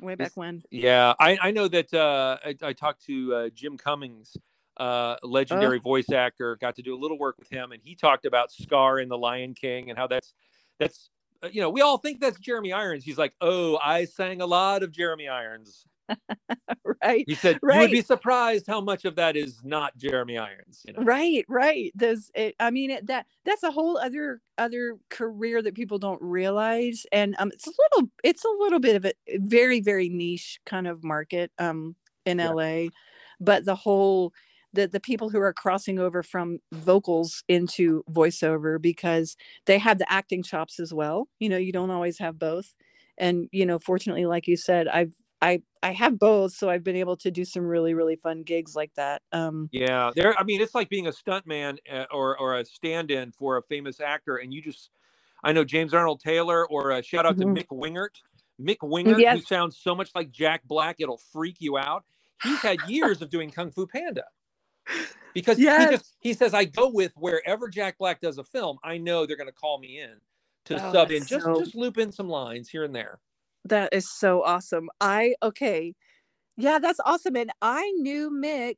[0.00, 0.62] Way back It's- when.
[0.70, 4.36] Yeah, I, I know that uh, I, I talked to uh, Jim Cummings,
[4.76, 6.56] uh, legendary voice actor.
[6.56, 9.18] Got to do a little work with him, and he talked about Scar in The
[9.18, 10.34] Lion King and how that's
[10.78, 11.10] that's
[11.42, 13.04] uh, you know we all think that's Jeremy Irons.
[13.04, 15.86] He's like, oh, I sang a lot of Jeremy Irons.
[17.02, 20.82] right, He said you would be surprised how much of that is not Jeremy Irons.
[20.86, 21.02] You know?
[21.02, 21.92] right, right.
[21.94, 26.20] Those, it, I mean, it, that that's a whole other other career that people don't
[26.22, 30.60] realize, and um, it's a little, it's a little bit of a very very niche
[30.64, 32.50] kind of market um in Yeah.
[32.50, 32.88] LA,
[33.40, 34.32] but the whole.
[34.76, 40.12] The, the people who are crossing over from vocals into voiceover because they have the
[40.12, 41.28] acting chops as well.
[41.40, 42.74] You know, you don't always have both.
[43.18, 46.96] And, you know, fortunately, like you said, I've I I have both, so I've been
[46.96, 49.22] able to do some really really fun gigs like that.
[49.32, 50.38] Um, Yeah, there.
[50.38, 54.00] I mean, it's like being a stuntman uh, or or a stand-in for a famous
[54.00, 54.90] actor, and you just.
[55.44, 58.22] I know James Arnold Taylor, or a shout out to Mick Wingert.
[58.60, 59.42] Mick Wingert, who Yes.
[59.42, 62.04] sounds so much like Jack Black, it'll freak you out.
[62.40, 64.24] He's had years of doing Kung Fu Panda
[65.34, 68.98] because he just he says I go with wherever Jack Black does a film, I
[68.98, 70.14] know they're going to call me in
[70.66, 73.18] to Oh, sub in, just so- just loop in some lines here and there.
[73.66, 74.88] that is so awesome.
[75.00, 75.94] I okay,
[76.56, 77.36] yeah, that's awesome.
[77.36, 78.76] And I knew Mick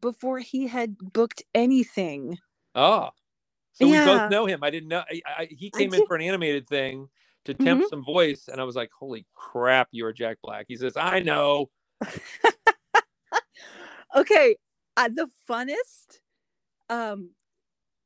[0.00, 2.38] before he had booked anything.
[2.74, 3.10] Oh,
[3.72, 4.62] so we both know him.
[4.62, 7.08] I didn't know I, I, he I came in did- for an animated thing
[7.44, 7.90] to tempt Mhm.
[7.90, 11.20] some voice, and I was like, "Holy crap, you are Jack Black." He says, "I
[11.20, 11.70] know."
[14.16, 14.56] okay,
[14.96, 16.20] uh, the funnest.
[16.88, 17.30] Um,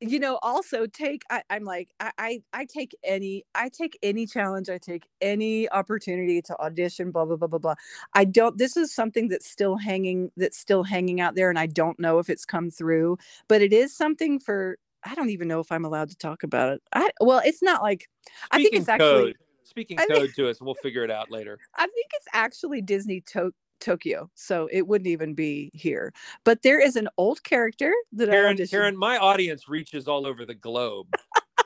[0.03, 1.21] you know, also take.
[1.29, 4.67] I, I'm like, I, I, I take any, I take any challenge.
[4.67, 7.11] I take any opportunity to audition.
[7.11, 7.75] Blah blah blah blah blah.
[8.15, 8.57] I don't.
[8.57, 10.31] This is something that's still hanging.
[10.37, 13.19] That's still hanging out there, and I don't know if it's come through.
[13.47, 14.77] But it is something for.
[15.03, 16.81] I don't even know if I'm allowed to talk about it.
[16.93, 18.09] I well, it's not like.
[18.49, 19.23] I think Speaking it's actually.
[19.33, 19.35] code.
[19.63, 21.59] Speaking I think- code to us, we'll figure it out later.
[21.75, 26.13] I think it's actually Disney to- Tokyo, so it wouldn't even be here.
[26.45, 28.69] But there is an old character that I Karen, auditioned.
[28.69, 31.07] Karen, my audience reaches all over the globe.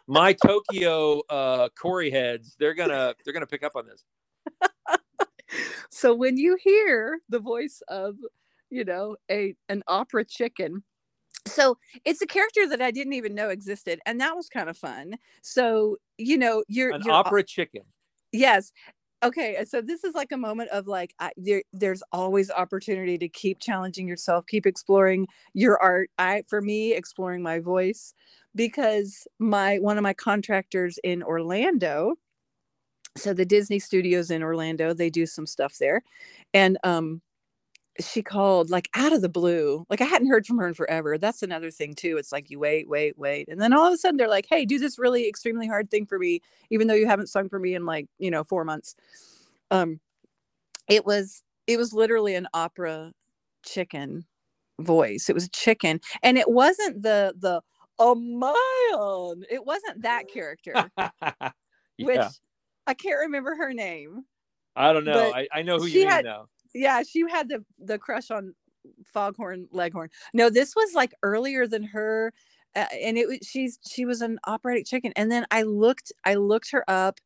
[0.07, 4.03] my Tokyo uh, Corey heads, they're gonna they're gonna pick up on this.
[5.91, 8.15] So when you hear the voice of,
[8.69, 10.83] you know, a an opera chicken,
[11.45, 14.77] so it's a character that I didn't even know existed, and that was kind of
[14.77, 15.15] fun.
[15.41, 17.83] So you know, you're An you're, opera chicken.
[18.33, 18.73] yes
[19.25, 23.29] okay so this is like a moment of like I, there, there's always opportunity to
[23.29, 26.11] keep challenging yourself keep exploring your art.
[26.19, 28.13] I for me exploring my voice
[28.55, 32.15] because my one of my contractors in orlando
[33.17, 36.03] so the disney studios in orlando they do some stuff there.
[36.53, 37.21] And um
[37.99, 41.17] she called like out of the blue like i hadn't heard from her in forever
[41.17, 43.97] that's another thing too it's like you wait wait wait and then all of a
[43.97, 47.07] sudden they're like hey do this really extremely hard thing for me even though you
[47.07, 48.95] haven't sung for me in like you know four months
[49.71, 49.99] um
[50.89, 53.11] it was it was literally an opera
[53.63, 54.25] chicken
[54.79, 57.61] voice it was a chicken and it wasn't the the
[57.99, 60.73] a man it wasn't that character
[61.99, 62.21] which
[62.87, 64.25] i can't remember her name
[64.75, 65.13] I don't know.
[65.13, 66.47] but I, I know who you mean had- now.
[66.75, 68.53] Yeah she had the the crush on
[69.05, 70.09] foghorn leghorn.
[70.33, 72.33] No this was like earlier than her
[72.75, 75.13] uh, and it was she's she was an operatic chicken.
[75.15, 77.19] And then i looked i looked her up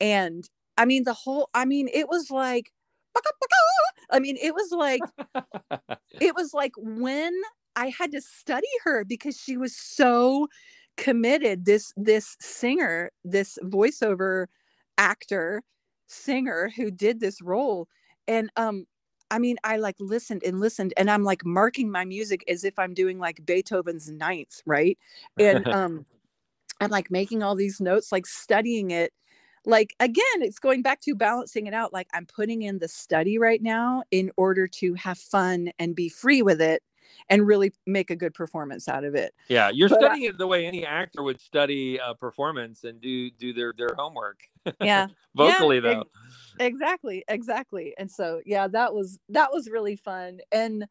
[0.00, 2.72] and i mean the whole i mean it was like
[4.10, 5.00] i mean it was like
[6.20, 7.32] it was like when
[7.76, 10.48] i had to study her because she was so
[10.96, 14.46] committed this this singer this voiceover
[14.98, 15.62] actor
[16.06, 17.88] singer who did this role
[18.28, 18.86] and um
[19.30, 22.78] i mean i like listened and listened and i'm like marking my music as if
[22.78, 24.98] i'm doing like beethoven's ninth right?
[25.38, 26.04] And um
[26.80, 29.12] i'm like making all these notes like studying it.
[29.66, 31.92] Like again it's going back to balancing it out.
[31.92, 36.08] Like i'm putting in the study right now in order to have fun and be
[36.08, 36.82] free with it
[37.28, 39.34] and really make a good performance out of it.
[39.48, 43.00] Yeah, you're but I- studying it the way any actor would study uh, performance and
[43.00, 44.40] do do their their homework.
[44.80, 45.08] Yeah.
[45.34, 46.04] Vocally ex- though.
[46.64, 47.94] exactly exactly.
[47.98, 50.40] And so yeah that was that was really fun.
[50.52, 50.86] And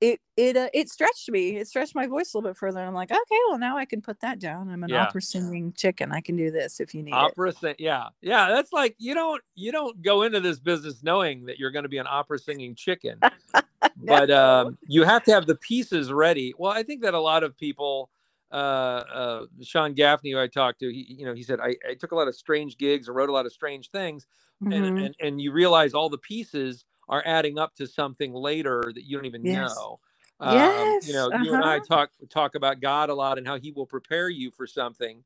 [0.00, 2.94] it it uh, it stretched me it stretched my voice a little bit further i'm
[2.94, 4.68] like okay well now i can put that down.
[4.68, 5.02] I'm an Yeah.
[5.02, 6.12] opera singing chicken.
[6.12, 8.08] I can do this if you need opera sing yeah.
[8.22, 11.82] Yeah that's like you don't you don't go into this business knowing that you're going
[11.82, 13.18] to be an opera singing chicken
[13.96, 16.54] but um you have to have the pieces ready.
[16.56, 18.10] Well i think that a lot of people
[18.52, 21.94] uh uh sean gaffney who i talked to he you know he said i, I
[21.94, 24.26] took a lot of strange gigs and wrote a lot of strange things
[24.62, 24.74] Mhm.
[24.74, 29.04] and, and and you realize all the pieces are adding up to something later that
[29.04, 29.74] you don't even Yes.
[29.74, 30.00] know
[30.40, 31.84] Um, Yes, you know, you and I uh-huh.
[31.88, 35.24] talk talk about God a lot and how He will prepare you for something.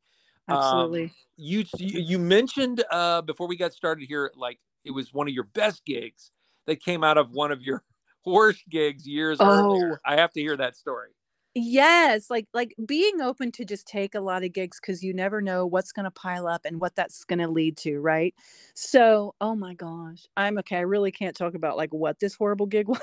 [0.49, 1.13] Um, Absolutely.
[1.37, 5.35] you you you mentioned uh, before we got started here, like it was one of
[5.35, 6.31] your best gigs
[6.67, 7.85] that came out of one of your
[8.27, 10.01] worst gigs years earlier.
[10.05, 11.11] I have to hear that story.
[11.55, 15.43] Yes like like being open to just take a lot of gigs because you never
[15.43, 18.35] know what's going to pile up and what that's going to lead to right
[18.75, 22.65] so oh my gosh i'm okay i really can't talk about like what this horrible
[22.67, 23.01] gig was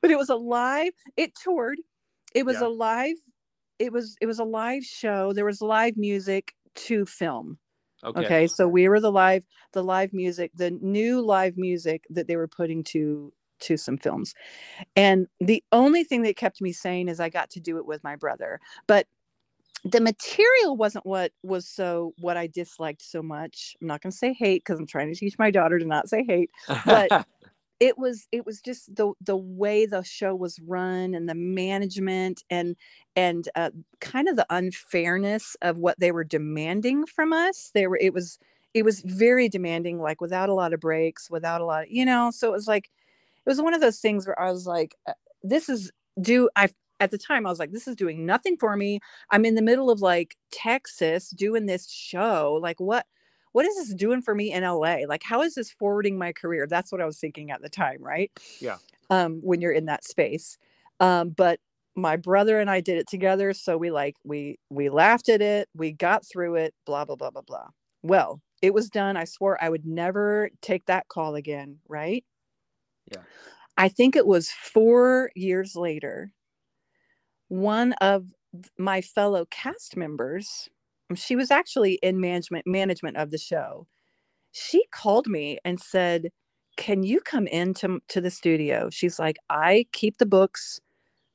[0.00, 1.78] but it was a live it toured
[2.34, 2.66] it was Yeah.
[2.66, 3.16] a live
[3.78, 7.58] it was it was a live show there was live music to film
[8.04, 8.18] Okay.
[8.18, 12.36] okay so we were the live the live music the new live music that they
[12.36, 14.34] were putting to to some films.
[14.96, 18.02] And the only thing that kept me sane is i got to do it with
[18.04, 19.06] my brother but
[19.84, 23.76] the material wasn't what was so what i disliked so much.
[23.80, 26.08] I'm not going to say hate because i'm trying to teach my daughter to not
[26.08, 26.50] say hate
[26.84, 27.26] but-
[27.80, 32.42] it was it was just the the way the show was run and the management
[32.50, 32.76] and
[33.14, 37.70] and uh, kind of the unfairness of what they were demanding from us.
[37.74, 38.38] They were it was
[38.74, 42.04] it was very demanding like without a lot of breaks without a lot of you
[42.04, 42.90] know so it was like
[43.48, 45.90] was one of those things where i was like uh, this is
[46.20, 46.68] do i
[47.00, 49.62] at the time i was like this is doing nothing for me i'm in the
[49.62, 53.06] middle of like texas doing this show like what
[53.52, 54.98] what is this doing for me in LA?
[55.08, 56.66] Like, how is this forwarding my career?
[56.68, 58.30] That's what I was thinking at the time, right?
[58.60, 58.76] Yeah.
[59.10, 60.58] Um, when you're in that space.
[61.00, 61.58] Um, but
[61.96, 63.52] my brother and I did it together.
[63.52, 67.30] So we like we we laughed at it, we got through it, blah, blah, blah,
[67.30, 67.68] blah, blah.
[68.02, 69.16] Well, it was done.
[69.16, 72.24] I swore I would never take that call again, right?
[73.10, 73.22] Yeah.
[73.76, 76.32] I think it was four years later,
[77.48, 78.26] one of
[78.78, 80.68] my fellow cast members
[81.10, 83.86] um, she was actually in management management of the show.
[84.52, 86.30] She called me and said
[86.76, 88.88] can you come into to the studio?
[88.90, 90.80] She's like i keep the books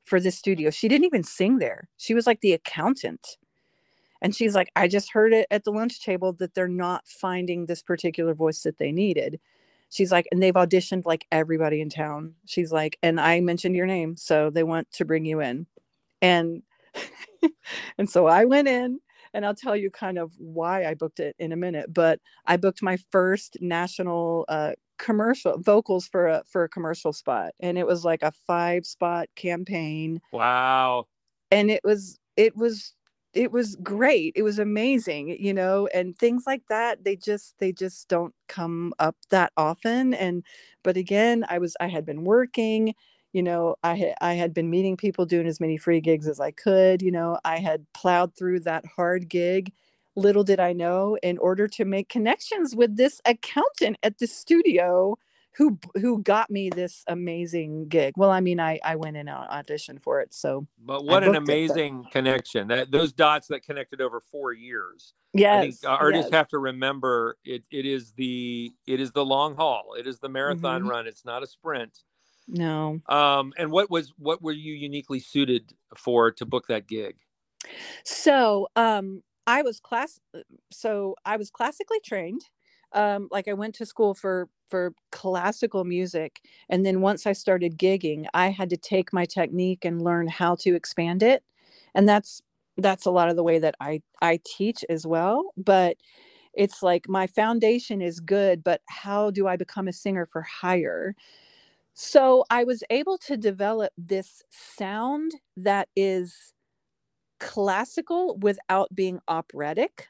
[0.04, 0.70] for the studio.
[0.70, 1.88] She didn't even sing there.
[1.98, 3.38] She was like the accountant.
[4.22, 7.66] And she's like i just heard it at the lunch table that they're not finding
[7.66, 9.40] this particular voice that they needed
[9.94, 13.86] she's like and they've auditioned like everybody in town she's like and i mentioned your
[13.86, 15.66] name so they want to bring you in
[16.20, 16.62] and
[17.98, 18.98] and so i went in
[19.34, 21.92] and I'll tell you kind of why I booked it in a minute.
[21.92, 27.52] But I booked my first national uh, commercial vocals for a for a commercial spot,
[27.60, 31.06] and it was like a five spot campaign, wow.
[31.50, 32.94] and it was it was
[33.34, 34.32] it was great.
[34.36, 37.04] It was amazing, you know, and things like that.
[37.04, 40.14] They just they just don't come up that often.
[40.14, 40.44] And
[40.82, 42.94] but again, I was I had been working
[43.32, 46.38] you know i had i had been meeting people doing as many free gigs as
[46.40, 49.72] i could you know i had plowed through that hard gig
[50.16, 55.16] little did i know in order to make connections with this accountant at the studio
[55.56, 59.48] who who got me this amazing gig well i mean i i went in and
[59.50, 62.68] auditioned for it so But what an booked it, but- amazing connection.
[62.68, 65.14] That those dots that connected over four years.
[65.32, 66.36] yes I think uh, artists yes.
[66.38, 67.64] have to remember it.
[67.70, 69.94] It is the it is the long haul.
[69.98, 70.88] It is the marathon Mhm.
[70.88, 71.06] run.
[71.06, 71.98] It's not a sprint.
[72.48, 77.16] no Um, and what was what were you uniquely suited for to book that gig?
[78.04, 80.18] So, um, I was class.
[80.70, 82.42] So I was classically trained.
[82.94, 87.78] Um, like I went to school for for classical music, and then once I started
[87.78, 91.44] gigging, I had to take my technique and learn how to expand it,
[91.94, 92.40] and that's
[92.78, 95.50] that's a lot of the way that I I teach as well.
[95.56, 95.96] But
[96.54, 101.14] it's like my foundation is good, but how do I become a singer for hire?
[101.94, 106.52] So I was able to develop this sound that is
[107.40, 110.08] classical without being operatic.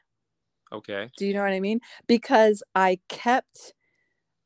[0.75, 1.09] Okay.
[1.17, 1.79] Do you know what I mean?
[2.07, 3.73] Because I kept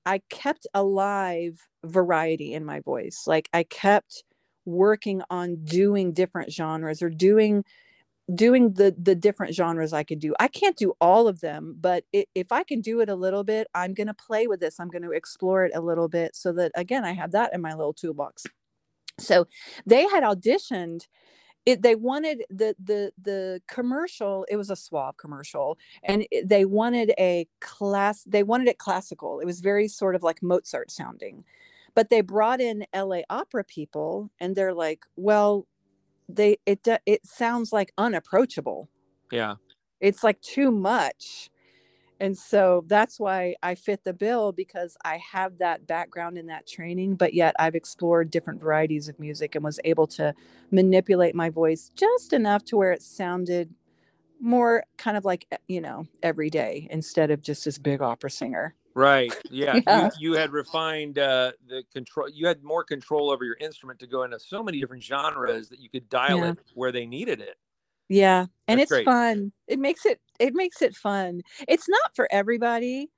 [0.05, 3.23] I kept alive variety in my voice.
[3.27, 4.23] Like I kept
[4.65, 7.63] working on doing different genres or doing
[8.36, 10.36] doing the the different genres I could do.
[10.39, 13.43] I can't do all of them, but i if I can do it a little
[13.43, 14.80] bit, I'm going to play with this.
[14.80, 17.61] I'm going to explore it a little bit so that again I have that in
[17.61, 18.45] my little toolbox.
[19.19, 19.47] So
[19.86, 21.07] they had auditioned
[21.70, 26.65] it they wanted the the the commercial it was a suave commercial and it- they
[26.65, 29.39] wanted a class they wanted it classical.
[29.41, 31.43] It was very sort of like mozart sounding.
[31.95, 35.67] But they brought in la opera people and they're like well
[36.30, 38.89] they it it sounds like unapproachable.
[39.32, 39.55] Yeah.
[39.99, 41.49] it's like too much
[42.20, 46.67] and so that's why i fit the bill because i have that background in that
[46.67, 50.34] training but yet i've explored different varieties of music and was able to
[50.72, 53.74] manipulate my voice just enough to where it sounded
[54.39, 58.30] more kind of like, eh, you know, every day instead of just this big opera
[58.32, 58.76] singer.
[58.95, 59.34] Right.
[59.49, 59.80] Yeah.
[59.88, 60.05] Yeah.
[60.17, 62.30] You, you had refined uh, the control.
[62.30, 65.80] You had more control over your instrument to go into so many different genres that
[65.80, 66.51] you could dial Yeah.
[66.51, 67.57] it where they needed it.
[68.07, 68.45] Yeah.
[68.67, 69.05] And That's it's great.
[69.05, 69.51] fun.
[69.67, 71.42] It makes it it makes it fun.
[71.68, 73.10] It's not for everybody,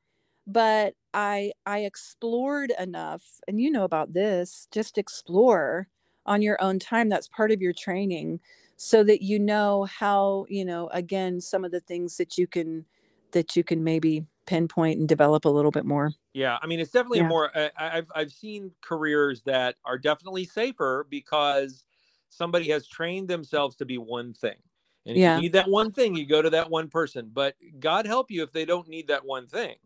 [0.48, 5.88] but I I explored enough and you know about this, just explore
[6.26, 7.10] on your own time.
[7.10, 8.40] That's part of your training
[8.78, 12.86] so that you know how, you know, again, some of the things that you can
[13.32, 16.12] that you can maybe pinpoint and develop a little bit more.
[16.34, 17.24] Yeah, I mean, it's definitely Yeah.
[17.24, 17.56] more.
[17.58, 21.84] I, I- I've I've seen careers that are definitely safer because
[22.30, 24.58] somebody has trained themselves to be one thing,
[25.06, 25.32] and if Yeah.
[25.36, 27.30] you need that one thing, you go to that one person.
[27.34, 29.78] But God help you if they don't need that one thing.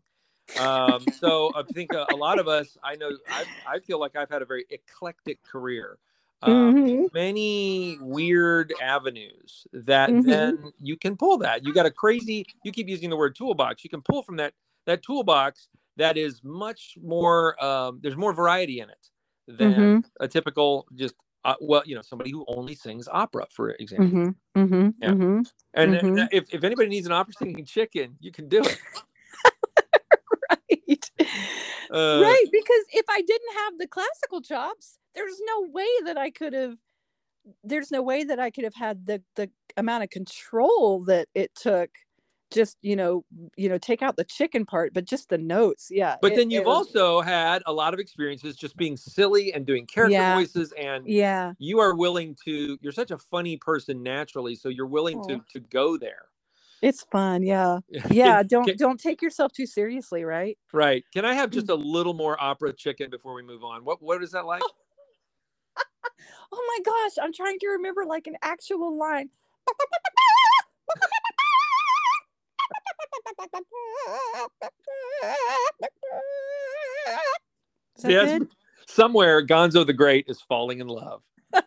[0.56, 4.16] Um, so I think a, a lot of us, I know, I I feel like
[4.16, 5.98] I've had a very eclectic career.
[6.42, 7.08] Um, Mhm.
[7.12, 10.56] many weird avenues that Mhm.
[10.56, 11.64] then you can pull that.
[11.64, 13.84] You got a crazy, you keep using the word toolbox.
[13.84, 14.54] You can pull from that
[14.86, 19.10] that toolbox that is much more um, there's more variety in it
[19.48, 20.06] than Mhm.
[20.20, 21.14] a typical just
[21.46, 24.20] uh, well, you know, somebody who only sings opera, for example.
[24.22, 24.36] Mhm.
[24.56, 24.94] Mhm.
[25.02, 25.14] Yeah.
[25.14, 25.46] Mhm.
[25.74, 26.28] And Mhm.
[26.32, 28.78] if, if anybody needs an opera singing chicken, you can do it.
[30.50, 31.10] Right.
[31.90, 36.30] Uh, right because if i didn't have the classical chops there's no way that i
[36.30, 36.76] could have
[37.64, 41.54] there's no way that i could have had the the amount of control that it
[41.54, 41.90] took
[42.52, 43.24] just you know
[43.56, 46.50] you know take out the chicken part but just the notes yeah But it- then
[46.50, 50.34] you've was- also had a lot of experiences just being silly and doing character Yeah.
[50.36, 51.52] voices and yeah.
[51.58, 55.60] you are willing to you're such a funny person naturally so you're willing to to
[55.60, 56.26] go there.
[56.82, 57.78] It's fun yeah.
[58.10, 60.56] Yeah don't can- don't take yourself too seriously right?
[60.72, 61.04] Right.
[61.12, 61.54] Can i have Mm.
[61.54, 63.84] just a little more opera chicken before we move on?
[63.84, 64.62] What what is that like?
[66.52, 69.28] Oh my gosh i'm trying to remember like an actual line
[78.04, 78.48] Yes, good?
[78.86, 81.22] somewhere gonzo the great is falling in love.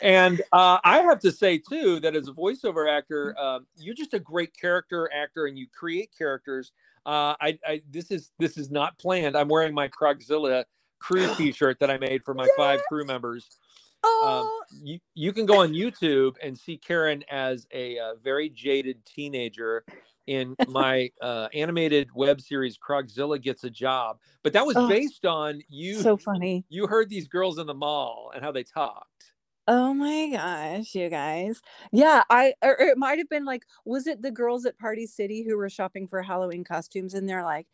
[0.00, 4.14] And uh, i have to say too that as a voiceover actor um, you're just
[4.14, 6.72] a great character actor and you create characters.
[7.04, 9.36] Uh, I, I this is this is not planned.
[9.36, 10.64] I'm wearing my Krogzilla
[10.98, 13.58] crew t-shirt that i made for my five crew members
[14.04, 19.04] Oh, you, you can go on YouTube and see Karen as a uh, very jaded
[19.04, 19.84] teenager
[20.26, 24.18] in my uh, animated web series Krogzilla Gets a Job.
[24.42, 26.00] But that was Oh, based on you.
[26.00, 26.64] so funny.
[26.68, 29.32] you heard these girls in the mall and how they talked.
[29.68, 31.60] Oh my gosh, you guys.
[31.90, 35.42] Yeah, I or it might have been like, was it the girls at Party City
[35.42, 37.66] who were shopping for Halloween costumes and they're like,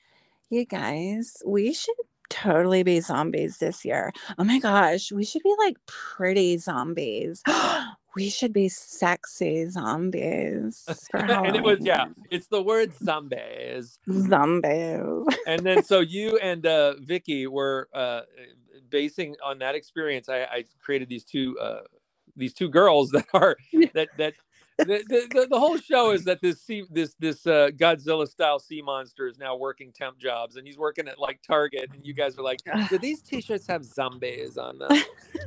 [0.48, 1.94] you guys, we should
[2.32, 4.12] totally be zombies this year.
[4.38, 7.42] Oh my gosh, we should be like pretty zombies.
[8.16, 10.84] we should be sexy zombies.
[11.46, 13.98] And it was yeah, it's the word zombies.
[14.10, 15.26] Zombies.
[15.46, 18.22] and then so you and uh, Vicky were uh,
[18.90, 20.28] basing on that experience.
[20.30, 21.82] I, I created these two uh,
[22.36, 23.56] these two girls that are
[23.94, 24.34] that that
[24.84, 28.82] the, the, the, whole show is that this sea, this this uh, Godzilla style sea
[28.82, 32.38] monster is now working temp jobs and he's working at like Target and you guys
[32.38, 32.58] are like,
[32.88, 34.90] do these t-shirts have zombies on them?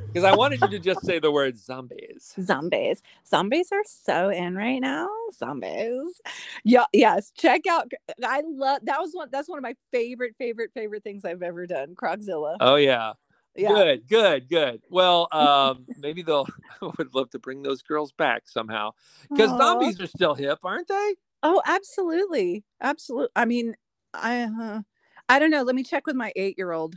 [0.08, 2.32] Because I wanted you to just say the word zombies.
[2.40, 6.22] zombies zombies are so in right now zombies
[6.64, 7.90] yeah yes check out
[8.24, 11.66] i love that was one that's one of my favorite favorite favorite things i've ever
[11.66, 13.12] done Krogzilla Oh yeah.
[13.56, 14.82] Yeah Good, good, good.
[14.90, 16.46] Well, um, maybe they'll.
[16.82, 18.90] I would love to bring those girls back somehow
[19.30, 21.14] because zombies are still hip, aren't they?
[21.42, 23.74] oh absolutely absolutely i mean
[24.14, 24.80] i uh,
[25.28, 26.96] i don't know let me check with my eight year old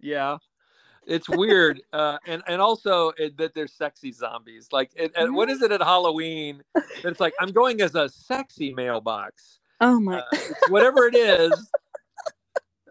[0.00, 0.38] Yeah,
[1.06, 4.68] it's weird, uh, and and also it, that they're sexy zombies.
[4.72, 6.62] Like, it, and what is it at Halloween?
[6.74, 9.58] That it's like I'm going as a sexy mailbox.
[9.80, 10.38] oh my Uh,
[10.68, 11.70] whatever it is.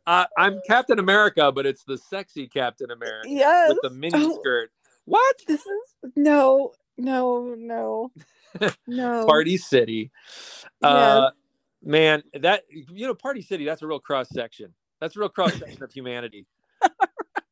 [0.08, 4.39] Uh, I'm Captain America, but it's the sexy Captain America yes with the mini Oh,
[4.39, 4.72] skirt.
[5.03, 5.36] What?
[5.47, 8.12] this is no no no
[8.88, 10.10] no Party City.
[10.82, 11.32] Uh,
[11.84, 13.66] man, that you know, Party City.
[13.66, 14.74] That's a real cross section.
[15.01, 16.45] That's a real cross section of humanity.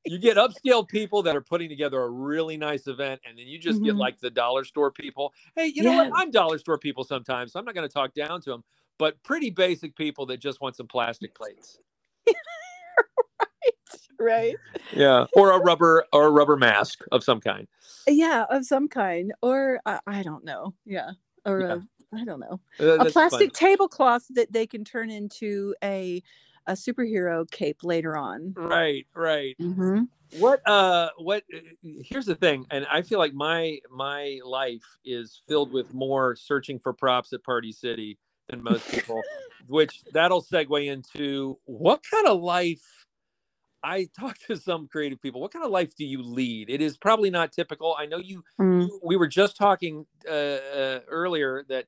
[0.08, 3.58] You get upscale people that are putting together a really nice event, and then you
[3.58, 4.00] just get Mhm.
[4.00, 5.34] like the dollar store people.
[5.56, 6.12] Hey, you know what?
[6.16, 8.64] I'm dollar store people sometimes, so I'm not going to talk down to them.
[9.00, 11.80] But pretty basic people that just want some plastic plates.
[12.28, 12.36] Right
[14.20, 14.56] Right.
[14.96, 17.68] Yeah, or a rubber or a rubber mask of some kind.
[18.08, 21.12] yeah of some kind or i, I don't know yeah
[21.46, 21.76] or Yeah.
[22.14, 26.22] a, i don't know Uh, a plastic tablecloth that they can turn into a
[26.68, 28.52] a superhero cape later on.
[28.56, 29.56] Right, right.
[29.62, 30.06] Mm-hmm.
[30.40, 31.60] What uh what uh,
[32.04, 36.80] here's the thing and I feel like my my life is filled with more searching
[36.80, 38.18] for props at Party City
[38.50, 39.22] than most people
[39.68, 42.84] which that'll segue into what kind of life
[43.84, 46.98] I talk to some creative people what kind of life do you lead it is
[46.98, 48.88] probably not typical I know you Mm.
[49.04, 51.86] we were just talking uh, uh earlier that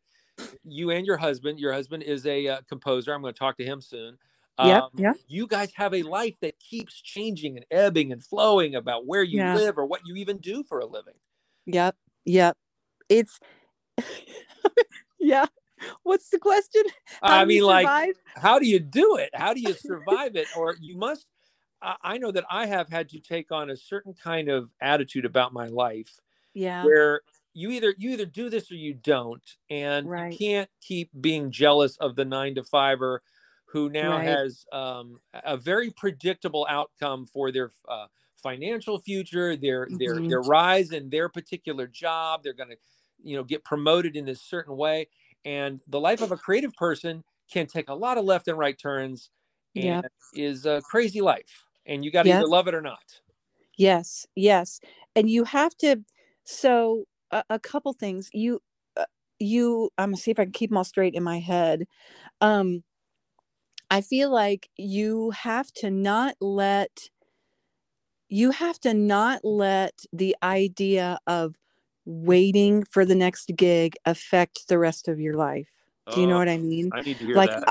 [0.63, 3.65] you and your husband your husband is a uh, composer I'm going to talk to
[3.65, 4.17] him soon
[4.59, 5.15] um, yep.
[5.27, 9.39] you guys have a life that keeps changing and ebbing and flowing about where you
[9.39, 9.55] Yeah.
[9.55, 11.13] live or what you even do for a living.
[11.67, 11.95] Yep.
[12.25, 12.57] Yep.
[13.09, 13.39] It's
[15.19, 15.45] yeah.
[16.03, 16.83] What's the question?
[17.25, 17.93] How I mean, like,
[18.35, 19.29] how do you do it?
[19.33, 20.49] How do you survive it?
[20.53, 21.27] Or you must.
[21.81, 25.53] I know that I have had to take on a certain kind of attitude about
[25.53, 26.19] my life
[26.53, 26.89] yeah.
[26.89, 27.21] where
[27.53, 30.15] you either you either do this or you don't, and Right.
[30.15, 33.23] you can't keep being jealous of the nine to fiver
[33.67, 34.19] who now Right.
[34.19, 38.07] has um, a very predictable outcome for their uh,
[38.37, 40.27] financial future, their their Mhm.
[40.27, 42.43] their rise in their particular job.
[42.43, 42.77] They're going to,
[43.23, 45.09] you know, get promoted in this certain way,
[45.45, 48.77] and the life of a creative person can take a lot of left and right
[48.77, 49.31] turns,
[49.75, 50.07] and Yep.
[50.33, 52.31] is a crazy life, and you got to Yes.
[52.31, 53.21] either love it or not.
[53.77, 54.79] Yes, yes.
[55.15, 56.03] And you have to
[56.43, 58.29] so a, a couple things.
[58.33, 58.59] You
[58.95, 59.05] uh,
[59.39, 61.87] you I'm gonna see if I can keep them all straight in my head.
[62.41, 62.83] Um
[63.89, 67.09] I feel like you have to not let
[68.29, 71.55] you have to not let the idea of
[72.07, 75.69] waiting for the next gig affect the rest of your life.
[76.11, 76.93] Do you know Oh, what I mean?
[76.93, 77.69] I need to hear Like, that.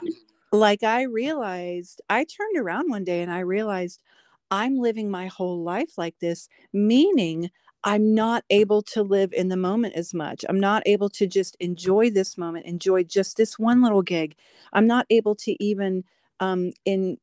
[0.52, 4.02] like I realized, I turned around one day and I realized
[4.50, 7.50] I'm living my whole life like this, meaning
[7.84, 10.44] I'm not able to live in the moment as much.
[10.48, 14.36] I'm not able to just enjoy this moment, enjoy just this one little gig.
[14.72, 16.04] I'm not able to even
[16.40, 17.18] um in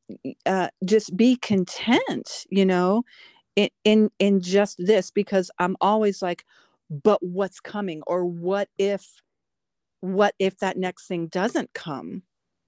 [0.46, 3.04] uh just be content, you know,
[3.56, 6.44] in in in just this because I'm always like
[7.02, 9.22] but what's coming or what if
[10.00, 12.22] what if that next thing doesn't come?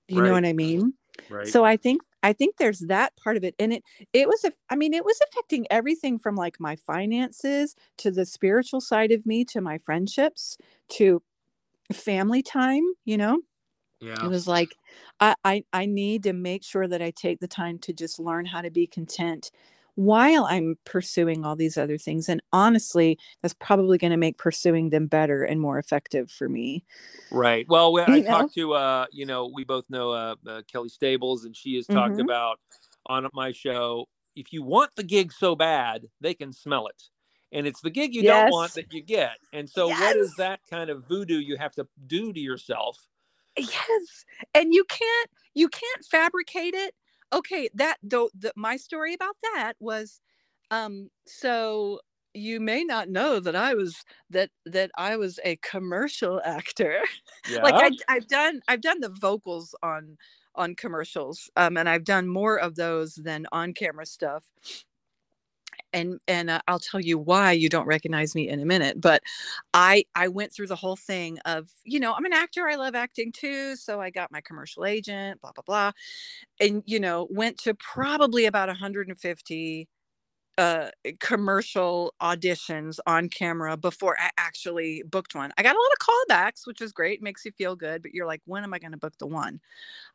[0.09, 0.95] You know what I mean?
[1.29, 1.47] Right.
[1.47, 4.77] so i think i think there's that part of it and it it was i
[4.77, 9.45] mean it was affecting everything from like my finances to the spiritual side of me
[9.47, 10.59] to my friendships
[10.89, 11.22] to
[11.93, 13.41] family time you know
[14.01, 14.24] yeah.
[14.24, 14.77] it was like
[15.20, 18.45] I, I i need to make sure that i take the time to just learn
[18.45, 19.51] how to be content
[19.97, 24.91] while i'm pursuing all these other things and honestly that's probably going to make pursuing
[24.91, 26.85] them better and more effective for me
[27.33, 27.67] Right.
[27.69, 28.31] Well, we- I know?
[28.31, 31.87] talked to, uh, you know, we both know uh, uh, Kelly Stables, and she has
[31.87, 32.21] talked Mhm.
[32.25, 32.61] about
[33.07, 34.07] on my show.
[34.37, 37.03] If you want the gig so bad, they can smell it,
[37.51, 39.39] and it's the gig you don't want that you get.
[39.53, 42.97] And so, what is that kind of voodoo you have to do to yourself?
[43.59, 44.25] yes
[44.55, 46.95] and you can't you can't fabricate it
[47.37, 50.20] okay that though the, my story about that was
[50.72, 52.01] um so
[52.34, 57.01] you may not know that i was that that i was a commercial actor
[57.47, 57.61] Yeah.
[57.62, 60.18] like I, i've done i've done the vocals on
[60.57, 64.47] on commercials um and i've done more of those than on camera stuff
[65.93, 69.22] and and uh, I'll tell you why you don't recognize me in a minute but
[69.74, 72.95] I I went through the whole thing of you know I'm an actor I love
[72.95, 75.93] acting too so I got my commercial agent blah blah blah
[76.61, 79.89] and you know went to probably about 150
[80.59, 80.89] uh
[81.21, 85.53] commercial auditions on camera before I actually booked one.
[85.59, 88.27] I got a lot of callbacks, which is great, makes you feel good, but you're
[88.27, 89.61] like, when am I going to book the one?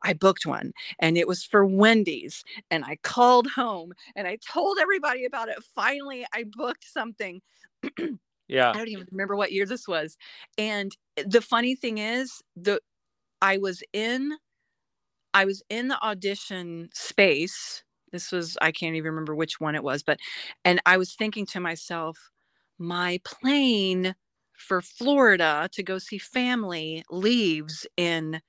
[0.04, 4.80] I booked one and it was for Wendy's and I called home and I told
[4.80, 5.58] everybody about it.
[5.76, 7.42] Finally, I booked something.
[8.48, 8.72] yeah.
[8.72, 10.18] I don't even remember what year this was.
[10.58, 12.82] And the funny thing is, the
[13.42, 14.34] I was in
[15.34, 17.84] I was in the audition space.
[18.12, 20.20] This was I can't even remember which one it was, but
[20.66, 22.18] and I was thinking to myself,
[22.78, 24.16] my plane
[24.58, 28.42] for Florida to go see family leaves in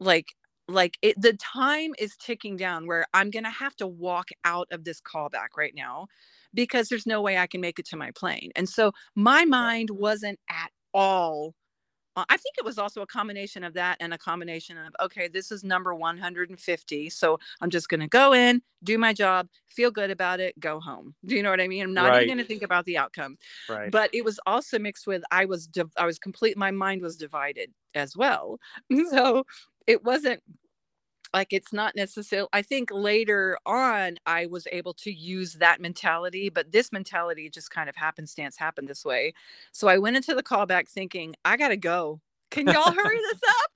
[0.00, 0.26] like
[0.68, 4.68] like it the time is ticking down where I'm going to have to walk out
[4.70, 6.06] of this callback right now
[6.54, 8.50] because there's no way I can make it to my plane.
[8.56, 11.54] And so my mind wasn't at all
[12.18, 15.28] Uh, I think it was also a combination of that and a combination of okay,
[15.28, 19.92] this is number 150, so I'm just going to go in, do my job, feel
[19.92, 21.14] good about it, go home.
[21.24, 21.84] Do you know what I mean?
[21.84, 22.16] I'm not Right.
[22.16, 23.36] even going to think about the outcome
[23.68, 23.92] Right.
[23.92, 27.72] but it was also mixed with i was i was complete my mind was divided
[27.94, 28.58] as well
[29.10, 29.44] so
[29.86, 30.42] it wasn't
[31.34, 36.48] like it's not necessarily i think later on i was able to use that mentality
[36.48, 39.32] but this mentality just kind of happenstance happened this way.
[39.72, 42.20] So i went into the callback thinking i gotta go.
[42.50, 43.70] Can y'all hurry this up?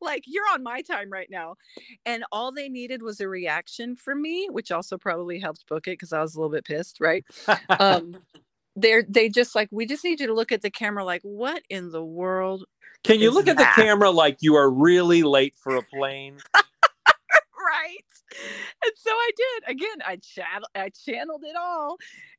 [0.00, 1.54] Like you're on my time right now.
[2.04, 5.92] And all they needed was a reaction from me which also probably helped book it
[5.92, 7.24] because i was a little bit pissed right?
[7.78, 8.16] Um
[8.76, 11.62] they're they just like we just need you to look at the camera like what
[11.68, 12.64] in the world
[13.02, 16.38] Can you look at the camera like you are really late for a plane?
[17.88, 18.04] right
[18.84, 21.96] and so i did again i channel i channeled it all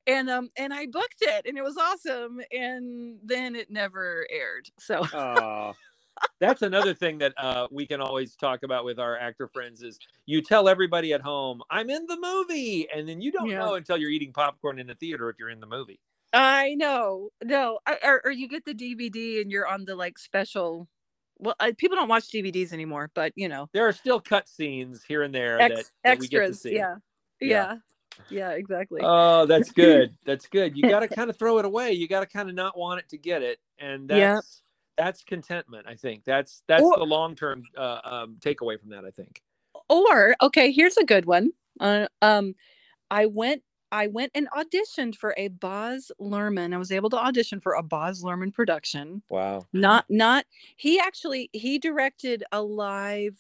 [0.08, 4.70] and um and i booked it and it was awesome and then it never aired
[4.80, 5.76] so Oh,
[6.42, 10.00] that's another thing that uh, we can always talk about with our actor friends is
[10.28, 12.88] you tell everybody at home, I'm in the movie.
[12.96, 13.56] And then you don't Yeah.
[13.56, 16.00] know until you're eating popcorn in the theater if you're in the movie.
[16.34, 20.20] I know, no, I- or, or you get the DVD and you're on the like
[20.20, 20.90] special.
[21.40, 25.04] Well, I, people don't watch DVDs anymore, but you know, There are still cut scenes
[25.04, 26.62] here and there that, ex- that we get to extras.
[26.62, 26.76] see.
[26.76, 26.96] Yeah.
[27.42, 27.48] Yeah.
[27.50, 27.76] yeah,
[28.30, 29.00] yeah, exactly.
[29.04, 30.14] Oh, that's good.
[30.26, 30.76] That's good.
[30.76, 31.94] You got to kind of throw it away.
[31.94, 34.40] You got to kind of not want it to get it, and that's Yeah.
[35.06, 35.88] that's contentment.
[35.88, 39.06] I think that's that's Or- the long term uh, um, takeaway from that.
[39.06, 39.42] I think.
[39.88, 41.52] or okay, here's a good one.
[41.80, 42.54] Uh, um,
[43.10, 43.64] I went.
[43.92, 46.74] I went and auditioned for a Baz Luhrmann.
[46.74, 49.24] I was able to audition for a Baz Luhrmann production.
[49.30, 49.66] Wow.
[49.74, 50.46] not not
[50.76, 53.38] he actually he directed a live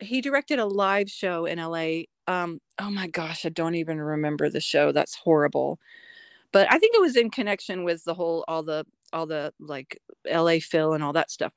[0.00, 4.48] he directed a live show in LA um oh my gosh I don't even remember
[4.48, 5.80] the show that's horrible
[6.52, 10.00] but I think it was in connection with the whole all the all the like
[10.30, 11.52] LA Phil and all that stuff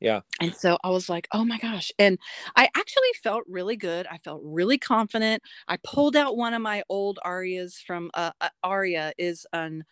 [0.00, 0.20] Yeah.
[0.40, 1.90] and so I was like, oh my gosh.
[1.98, 2.18] And
[2.54, 4.06] I actually felt really good.
[4.10, 5.42] I felt really confident.
[5.68, 9.84] I pulled out one of my old arias from uh, uh, aria is an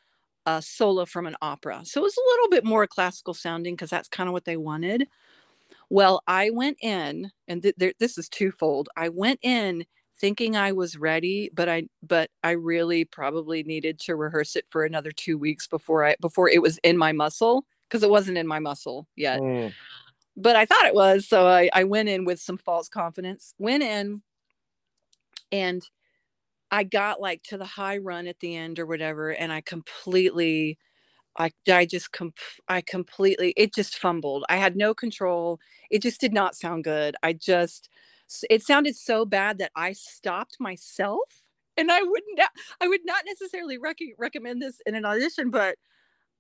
[0.47, 1.83] a solo from an opera.
[1.85, 4.59] So it was a little bit more classical sounding because that's kind of what they
[4.59, 5.09] wanted.
[5.91, 8.89] Well, I went in, and th- there, this is twofold.
[8.97, 9.85] I went in
[10.19, 14.85] thinking I was ready, but I but I really probably needed to rehearse it for
[14.85, 18.47] another two weeks before I before it was in my muscle because it wasn't in
[18.47, 19.73] my muscle yet Mm.
[20.37, 21.29] but I thought it was.
[21.29, 24.23] So I, I went in with some false confidence, went in
[25.53, 25.83] and
[26.71, 29.31] I got like to the high run at the end or whatever.
[29.31, 30.79] And I completely,
[31.39, 32.35] I, I just, com-
[32.69, 34.45] I completely, it just fumbled.
[34.49, 35.61] I had no control.
[35.91, 37.15] It just did not sound good.
[37.23, 37.89] I just,
[38.51, 41.43] it sounded so bad that I stopped myself.
[41.77, 42.41] And I wouldn't,
[42.81, 45.77] I would not necessarily rec- recommend this in an audition, but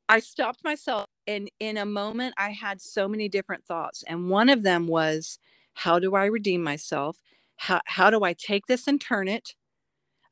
[0.08, 4.48] I stopped myself and in a moment I had so many different thoughts and one
[4.48, 5.38] of them was
[5.74, 7.18] how do I redeem myself?
[7.56, 9.54] How how do I take this and turn it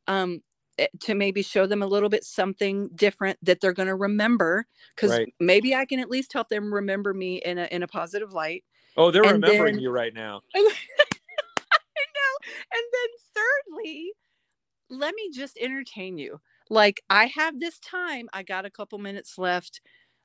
[0.09, 0.40] um
[0.78, 4.66] eh, to maybe show them a little bit something different that they're going to remember
[4.97, 5.35] cuz Right.
[5.40, 8.65] maybe I can at least help them remember me in a in a positive light.
[8.97, 10.43] Oh, they're And remembering then- you right now.
[10.55, 12.51] I know.
[12.73, 14.12] And then thirdly,
[14.90, 16.40] let me just entertain you.
[16.73, 19.82] Like I have this time, I got a couple minutes left.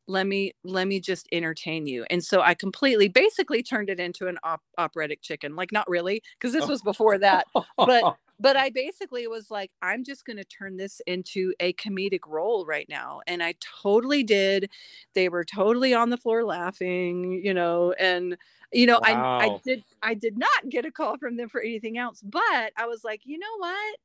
[0.08, 2.06] Let me let me just entertain you.
[2.10, 5.56] And so I completely basically turned it into an op- operatic chicken.
[5.58, 6.70] Like not really, because this Oh.
[6.70, 7.48] was before that.
[7.78, 12.20] But- But I basically was like, I'm just going to turn this into a comedic
[12.28, 13.22] role right now.
[13.26, 14.70] And I totally did.
[15.16, 18.38] They were totally on the floor laughing, you know, and
[18.72, 21.98] you know, I I did I did not get a call from them for anything
[21.98, 23.98] else, but I was like, you know what?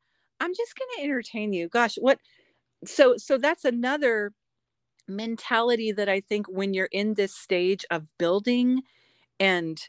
[0.43, 1.69] I'm just going to entertain you.
[1.69, 2.19] Gosh, what
[2.87, 4.33] so so that's another
[5.09, 8.83] mentality that I think when you're in this stage of building
[9.41, 9.81] and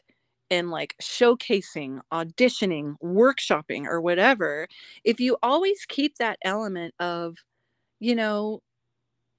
[0.50, 4.68] and like showcasing, auditioning, workshopping or whatever,
[5.04, 7.36] if you always keep that element of
[8.00, 8.60] you know,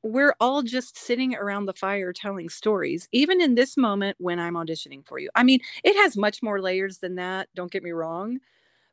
[0.03, 4.53] we're all just sitting around the fire telling stories, even in this moment when I'm
[4.53, 5.29] auditioning for you.
[5.35, 8.39] I mean, it has much more layers than that, don't get me wrong.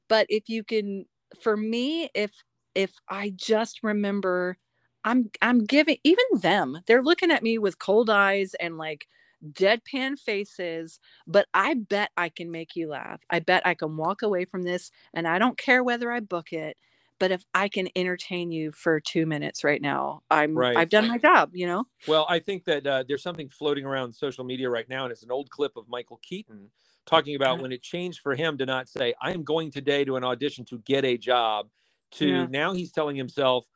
[0.09, 1.07] But if you can,
[1.41, 2.33] for me, if
[2.75, 4.57] if I just remember
[5.05, 9.07] I'm I'm giving even them, they're looking at me with cold eyes and like
[9.53, 13.21] deadpan faces, but I bet I can make you laugh.
[13.31, 16.53] I bet I can walk away from this and I don't care whether I book
[16.53, 16.77] it,
[17.23, 20.77] but if I can entertain you for 2 minutes right now, I'm Right.
[20.77, 21.86] I've done my job, you know?
[22.07, 25.23] Well, I think that uh, there's something floating around social media right now, and it's
[25.23, 26.70] an old clip of Michael Keaton
[27.07, 27.62] talking about Yeah.
[27.62, 30.65] when it changed for him to not say, I am going today to an audition
[30.66, 31.69] to get a job,
[32.12, 32.49] to Yeah.
[32.49, 33.66] now he's telling himself,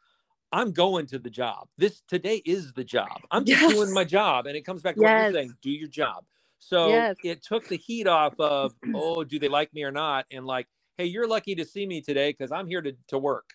[0.52, 1.68] I'm going to the job.
[1.78, 3.23] This today is the job.
[3.31, 3.66] I'm just Yes.
[3.66, 4.47] doing my job.
[4.47, 6.24] And it comes back to what you're saying do your job.
[6.59, 7.16] So Yes.
[7.23, 10.27] it took the heat off of, oh, do they like me or not?
[10.31, 10.68] And like,
[10.98, 13.55] hey, you're lucky to see me today because I'm here to, to work.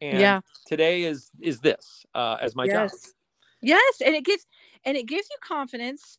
[0.00, 0.40] And Yeah.
[0.66, 2.90] today is is this uh, as my job.
[2.92, 3.14] yes.
[3.62, 4.46] Yes, and it gives
[4.84, 6.18] and it gives you confidence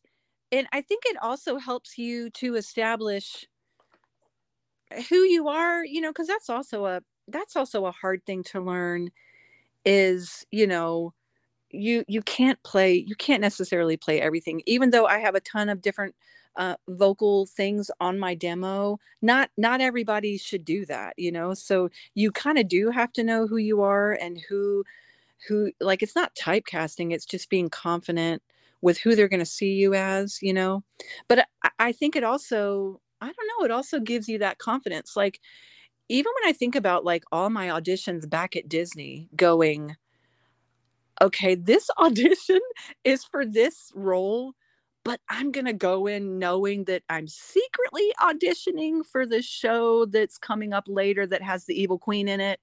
[0.52, 3.46] and I think it also helps you to establish
[5.08, 8.60] who you are, you know, because that's also a that's also a hard thing to
[8.60, 9.10] learn
[9.84, 11.14] is, you know,
[11.70, 15.68] you you can't play you can't necessarily play everything even though I have a ton
[15.70, 16.16] of different
[16.56, 18.98] uh, vocal things on my demo.
[19.22, 21.54] Not not everybody should do that, you know.
[21.54, 24.84] So you kind of do have to know who you are and who
[25.48, 27.12] who like it's not typecasting.
[27.12, 28.42] It's just being confident
[28.82, 30.82] with who they're going to see you as, you know.
[31.28, 33.64] But I, I think it also I don't know.
[33.64, 35.16] It also gives you that confidence.
[35.16, 35.40] Like
[36.08, 39.96] even when I think about like all my auditions back at Disney, going
[41.22, 42.60] okay, this audition
[43.04, 44.54] is for this role,
[45.04, 50.38] but I'm going to go in knowing that I'm secretly auditioning for the show that's
[50.38, 52.60] coming up later that has the evil queen in it.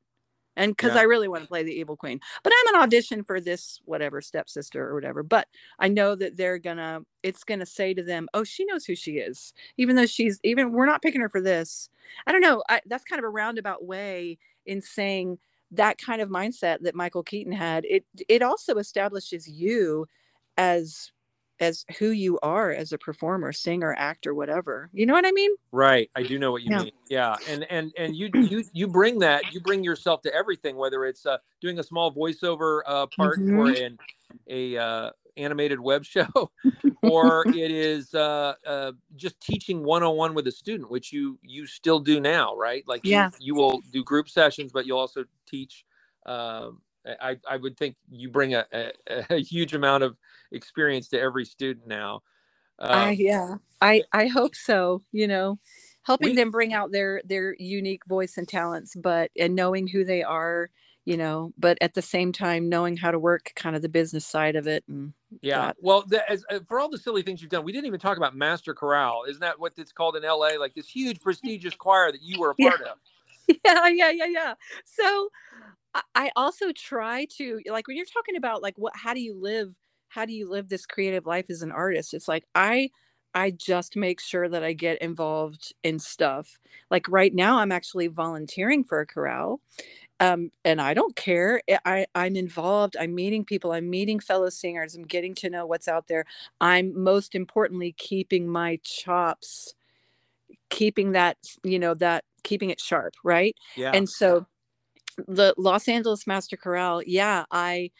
[0.56, 1.02] And because Yeah.
[1.02, 4.20] I really want to play the evil queen, but I'm an audition for this whatever
[4.20, 5.24] stepsister or whatever.
[5.24, 5.48] But
[5.80, 9.20] I know that they're gonna, it's gonna say to them, "Oh, she knows who she
[9.20, 11.90] is," even though she's even we're not picking her for this.
[12.28, 12.62] I don't know.
[12.68, 15.38] I, that's kind of a roundabout way in saying
[15.72, 17.86] that kind of mindset that Michael Keaton had.
[17.86, 20.08] It it also establishes you
[20.58, 21.12] as
[21.60, 24.90] as who you are as a performer, singer, actor, whatever.
[24.94, 25.52] You know what I mean?
[25.72, 26.10] Right.
[26.16, 26.84] I do know what you Yeah.
[26.84, 26.92] mean.
[27.10, 27.36] Yeah.
[27.48, 31.26] And and and you you you bring that you bring yourself to everything, whether it's
[31.26, 33.86] uh, doing a small voiceover uh, part for Mhm.
[33.88, 34.00] an
[34.48, 36.28] a uh, animated web show,
[37.04, 41.38] or it is uh, uh, just teaching one on one with a student, which you
[41.44, 42.84] you still do now, right?
[42.88, 43.30] Like you- Yeah.
[43.40, 45.86] you, will do group sessions, but you'll also teach.
[46.26, 48.92] Um, I I would think you bring a, a,
[49.32, 50.18] a huge amount of
[50.52, 52.22] experience to every student now.
[52.92, 53.56] I Um, yeah.
[53.82, 55.60] I I hope so, you know.
[56.04, 60.06] Helping We- them bring out their their unique voice and talents, but and knowing who
[60.06, 60.70] they are,
[61.06, 64.26] you know, but at the same time knowing how to work kind of the business
[64.26, 65.68] side of it and Yeah.
[65.68, 65.78] that.
[65.80, 68.18] Well, the, as, uh, for all the silly things you've done, we didn't even talk
[68.18, 69.24] about Master Chorale.
[69.30, 70.52] Isn't that what it's called in LA?
[70.60, 72.72] Like this huge, prestigious choir that you were a Yeah.
[72.72, 72.98] part of.
[73.66, 74.54] yeah yeah yeah yeah
[74.86, 75.30] so
[76.16, 79.76] I- also try to like when you're talking about like what how do you live
[80.10, 82.14] how do you live this creative life as an artist?
[82.14, 82.90] It's like i
[83.36, 86.60] i just make sure that i get involved in stuff.
[86.92, 89.62] Like right now i'm actually volunteering for a chorale
[90.20, 91.62] um, and i don't care.
[91.70, 92.98] I- i i'm involved.
[93.00, 93.72] I'm meeting people.
[93.72, 94.96] I'm meeting fellow singers.
[94.96, 96.26] I'm getting to know what's out there.
[96.62, 99.74] I'm most importantly keeping my chops
[100.70, 103.56] keeping that you know that keeping it sharp right?
[103.76, 103.92] Yeah.
[103.94, 104.46] and so
[105.28, 107.92] the los angeles master chorale yeah i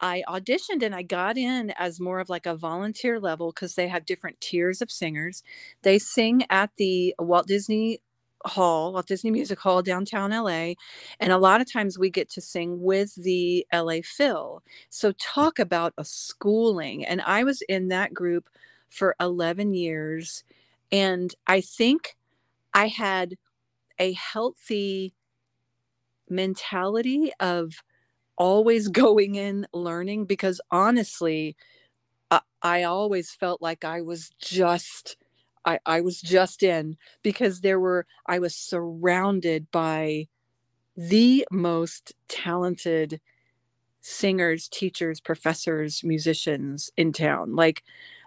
[0.00, 3.88] i auditioned and i got in as more of like a volunteer level because they
[3.88, 5.42] have different tiers of singers.
[5.82, 8.00] They sing at the walt disney
[8.44, 10.74] hall walt disney music hall downtown la
[11.20, 14.62] and a lot of times we get to sing with the la phil.
[14.90, 18.48] So talk about a schooling and i was in that group
[18.90, 20.44] for 11 years
[20.92, 22.16] and i think
[22.74, 23.36] i had
[23.98, 25.14] a healthy
[26.28, 27.74] mentality of
[28.38, 31.56] always going in learning because honestly
[32.30, 35.16] I, I always felt like i was just
[35.66, 40.28] I, I was just in because there were i was surrounded by
[40.96, 43.20] the most talented
[44.00, 47.54] singers teachers professors musicians in town.
[47.56, 47.82] Like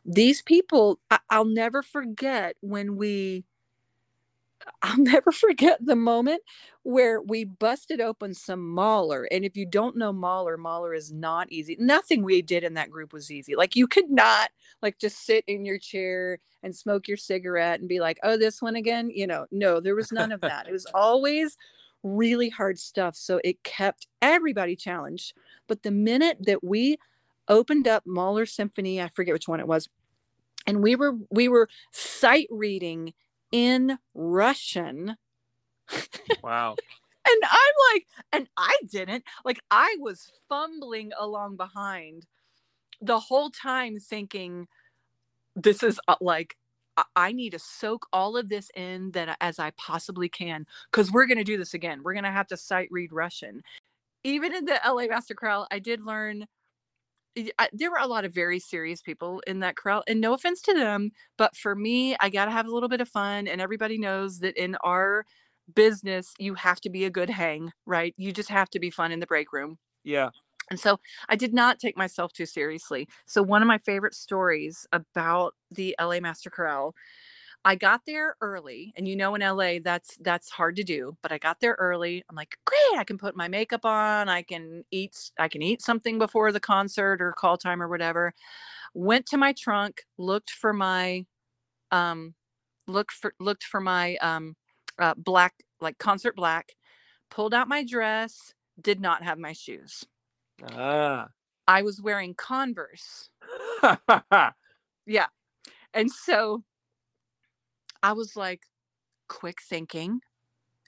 [0.05, 3.43] these people I, i'll never forget when we
[4.81, 6.41] I'll never forget the moment
[6.83, 9.27] where we busted open some Mahler.
[9.31, 11.75] And if you don't know Mahler, Mahler is not easy.
[11.79, 13.55] Nothing we did in that group was easy.
[13.55, 14.49] Like you could not
[14.81, 18.61] like just sit in your chair and smoke your cigarette and be like, oh, this
[18.61, 19.09] one again.
[19.09, 20.67] You know, no, there was none of that.
[20.67, 21.57] it was always
[22.03, 23.15] really hard stuff.
[23.15, 25.33] So it kept everybody challenged.
[25.67, 26.97] But the minute that we
[27.47, 29.89] opened up Mahler Symphony, I forget which one it was,
[30.67, 33.13] and we were we were sight reading
[33.51, 35.15] in Russian.
[36.43, 36.75] wow.
[37.27, 39.23] And I'm like, and I didn't.
[39.45, 42.25] Like, I was fumbling along behind
[43.01, 44.67] the whole time thinking,
[45.55, 46.55] this is uh, like,
[46.97, 51.11] I- I need to soak all of this in that as I possibly can because
[51.11, 52.01] we're going to do this again.
[52.03, 53.61] We're going to have to sight read Russian.
[54.23, 56.45] Even in the LA Master Chorale, I did learn.
[57.37, 60.61] I- There were a lot of very serious people in that chorale, and no offense
[60.63, 63.47] to them, but for me, I got to have a little bit of fun.
[63.47, 65.25] And everybody knows that in our
[65.73, 68.13] business, you have to be a good hang, right?
[68.17, 69.77] You just have to be fun in the break room.
[70.03, 70.31] Yeah.
[70.71, 70.99] And so
[71.29, 73.07] I did not take myself too seriously.
[73.25, 76.93] So one of my favorite stories about the LA Master Chorale,
[77.65, 81.31] I got there early, and you know in LA that's that's hard to do, but
[81.31, 82.23] I got there early.
[82.29, 85.81] I'm like, great, I can put my makeup on, I can eat I can eat
[85.81, 88.33] something before the concert or call time or whatever.
[88.93, 91.25] Went to my trunk, looked for my
[91.91, 92.35] um
[92.87, 94.55] looked for looked for my um
[94.99, 96.73] uh, black like concert black,
[97.29, 100.05] pulled out my dress, did not have my shoes.
[100.73, 101.27] Ah.
[101.67, 103.29] I was wearing Converse.
[105.05, 105.27] Yeah.
[105.93, 106.63] And so
[108.03, 108.61] I was like,
[109.27, 110.21] quick thinking.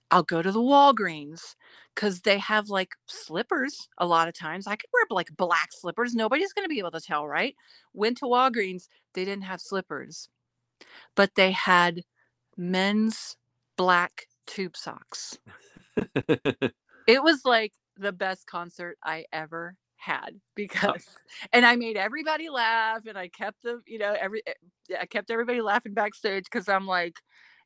[0.10, 1.56] I'll go to the Walgreens
[1.96, 4.68] because they have like slippers a lot of times.
[4.68, 6.14] I could wear like black slippers.
[6.14, 7.56] Nobody's going to be able to tell, right?
[7.94, 8.88] Went to Walgreens.
[9.14, 10.28] They didn't have slippers,
[11.16, 12.02] but they had
[12.58, 13.38] men's
[13.78, 15.40] black tube socks.
[17.08, 21.06] It was like the best concert I ever had because
[21.54, 25.32] and I made everybody laugh and I kept them, you know, every eh, I kept
[25.32, 27.20] everybody laughing backstage because I'm like,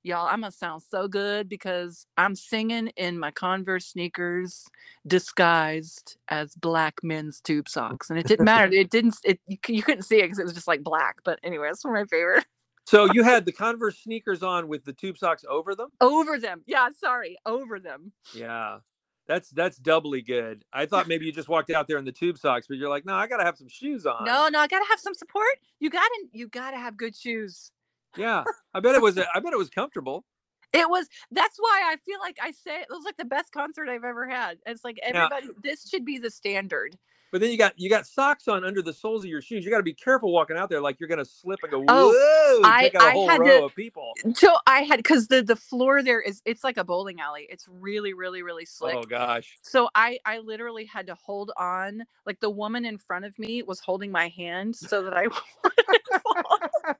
[0.03, 4.65] y'all, I'm gonna sound so good because I'm singing in my Converse sneakers
[5.07, 8.09] disguised as black men's tube socks.
[8.09, 8.71] And it didn't matter.
[8.71, 11.17] It didn't it you, you couldn't see it because it was just like black.
[11.23, 12.45] But anyway, that's one of my favorite.
[12.85, 15.89] so you had the Converse sneakers on with the tube socks over them?
[16.01, 16.63] Over them.
[16.67, 18.11] Yeah, sorry, over them.
[18.33, 18.79] Yeah.
[19.27, 20.63] That's that's doubly good.
[20.71, 23.05] I thought maybe you just walked out there in the tube socks, but you're like,
[23.05, 24.25] no, I gotta have some shoes on.
[24.25, 25.57] No, no, I gotta have some support.
[25.79, 27.71] You gotta you gotta have good shoes.
[28.15, 28.43] Yeah.
[28.73, 30.25] I bet it was I bet it was comfortable.
[30.73, 33.89] It was that's why I feel like I say it was like the best concert
[33.89, 34.57] I've ever had.
[34.65, 36.97] It's like Now- everybody this should be the standard.
[37.31, 39.65] But then you got you got socks on under the soles of your shoes.
[39.65, 42.09] You got to be careful walking out there, like you're gonna slip and go oh,
[42.09, 42.15] whoa.
[42.17, 44.13] Oh, I- take out a I whole had row to- of people.
[44.35, 47.47] So I had because the the floor there is it's like a bowling alley.
[47.49, 48.95] It's really, really, really slick.
[48.95, 49.59] Oh gosh.
[49.61, 53.63] So I I literally had to hold on like the woman in front of me
[53.63, 55.27] was holding my hand so that I.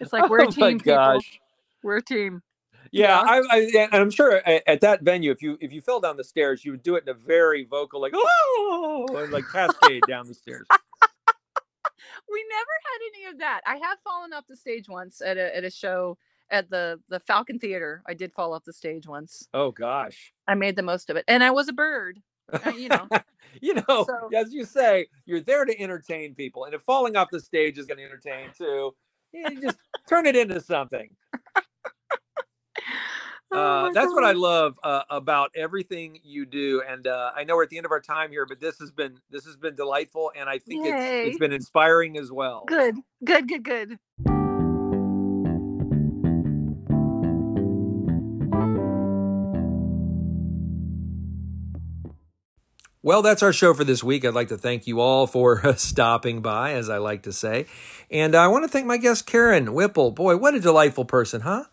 [0.00, 0.96] It's like we're oh a my team, people.
[0.96, 1.40] gosh.
[1.82, 2.42] We're a team.
[2.92, 3.20] Yeah.
[3.20, 6.16] I, I and I'm sure at, at that venue, if you if you fell down
[6.16, 10.02] the stairs, you would do it in a very vocal, like oh, and like cascade
[10.08, 10.66] down the stairs.
[12.32, 13.60] We never had any of that.
[13.66, 16.16] I have fallen off the stage once at a at a show
[16.50, 18.02] at the the Falcon Theater.
[18.06, 19.48] I did fall off the stage once.
[19.52, 20.32] Oh gosh.
[20.46, 22.20] I made the most of it, and I was a bird.
[22.52, 23.08] Uh, you know,
[23.60, 27.28] you know, So- as you say, you're there to entertain people, and if falling off
[27.32, 28.94] the stage is going to entertain too,
[29.32, 31.10] you just turn it into something.
[33.52, 37.56] Oh Uh, that's what I love uh, about everything you do, and uh, I know
[37.56, 39.74] we're at the end of our time here, but this has been this has been
[39.74, 42.64] delightful, and I think it's it's been inspiring as well.
[42.66, 43.98] Good, good, good, good.
[53.02, 54.26] Well, that's our show for this week.
[54.26, 57.64] I'd like to thank you all for stopping by, as I like to say.
[58.10, 60.10] And I want to thank my guest, Karen Whipple.
[60.10, 61.64] Boy, what a delightful person, huh?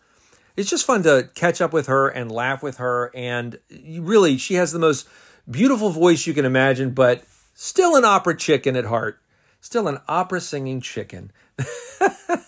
[0.58, 3.12] It's just fun to catch up with her and laugh with her.
[3.14, 5.08] And really, she has the most
[5.48, 7.22] beautiful voice you can imagine, but
[7.54, 9.20] still an opera chicken at heart.
[9.60, 11.30] Still an opera singing chicken.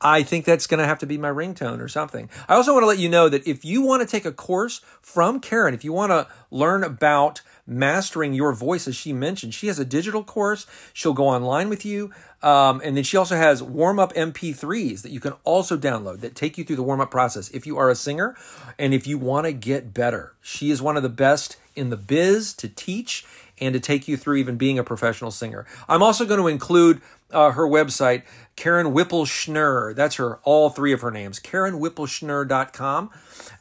[0.00, 2.28] I think that's going to have to be my ringtone or something.
[2.48, 4.80] I also want to let you know that if you want to take a course
[5.00, 9.66] from Karen, if you want to learn about mastering your voice, as she mentioned, she
[9.66, 10.66] has a digital course.
[10.92, 12.12] She'll go online with you.
[12.42, 16.36] Um, and then she also has warm up MP3s that you can also download that
[16.36, 18.36] take you through the warm up process if you are a singer
[18.78, 20.34] and if you want to get better.
[20.42, 23.24] She is one of the best in the biz to teach
[23.58, 25.66] and to take you through even being a professional singer.
[25.88, 27.00] I'm also going to include
[27.30, 28.24] uh, her website,
[28.56, 29.94] Karen Whipple-Schnurr.
[29.94, 33.10] That's her, all three of her names, KarenWhippleschnurr.com,